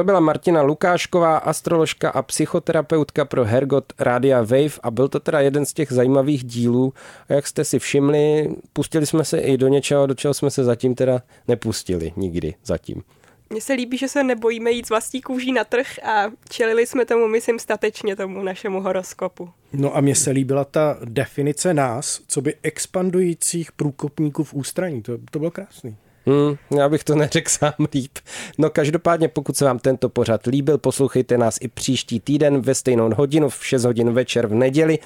[0.02, 5.40] To byla Martina Lukášková, astroložka a psychoterapeutka pro Hergot Rádia Wave a byl to teda
[5.40, 6.94] jeden z těch zajímavých dílů.
[7.30, 10.64] A jak jste si všimli, pustili jsme se i do něčeho, do čeho jsme se
[10.64, 13.04] zatím teda nepustili nikdy zatím.
[13.50, 17.06] Mně se líbí, že se nebojíme jít z vlastní kůží na trh a čelili jsme
[17.06, 19.50] tomu, myslím, statečně tomu našemu horoskopu.
[19.74, 25.02] No a mně se líbila ta definice nás, co by expandujících průkopníků v ústraní.
[25.02, 25.96] To, to bylo krásný.
[26.26, 28.20] Hmm, já bych to neřekl sám líp.
[28.58, 33.10] No každopádně, pokud se vám tento pořad líbil, poslouchejte nás i příští týden ve stejnou
[33.16, 35.00] hodinu v 6 hodin večer v neděli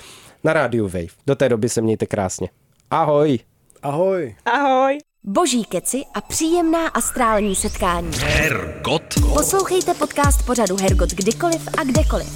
[0.43, 1.15] na rádiu Wave.
[1.27, 2.49] Do té doby se mějte krásně.
[2.91, 3.39] Ahoj!
[3.81, 4.35] Ahoj!
[4.45, 4.97] Ahoj!
[5.23, 8.11] Boží keci a příjemná astrální setkání.
[8.17, 9.03] Hergot.
[9.33, 12.27] Poslouchejte podcast pořadu Hergot kdykoliv a kdekoliv.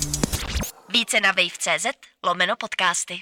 [0.93, 1.85] Více na wave.cz
[2.23, 3.19] lomeno podcasty.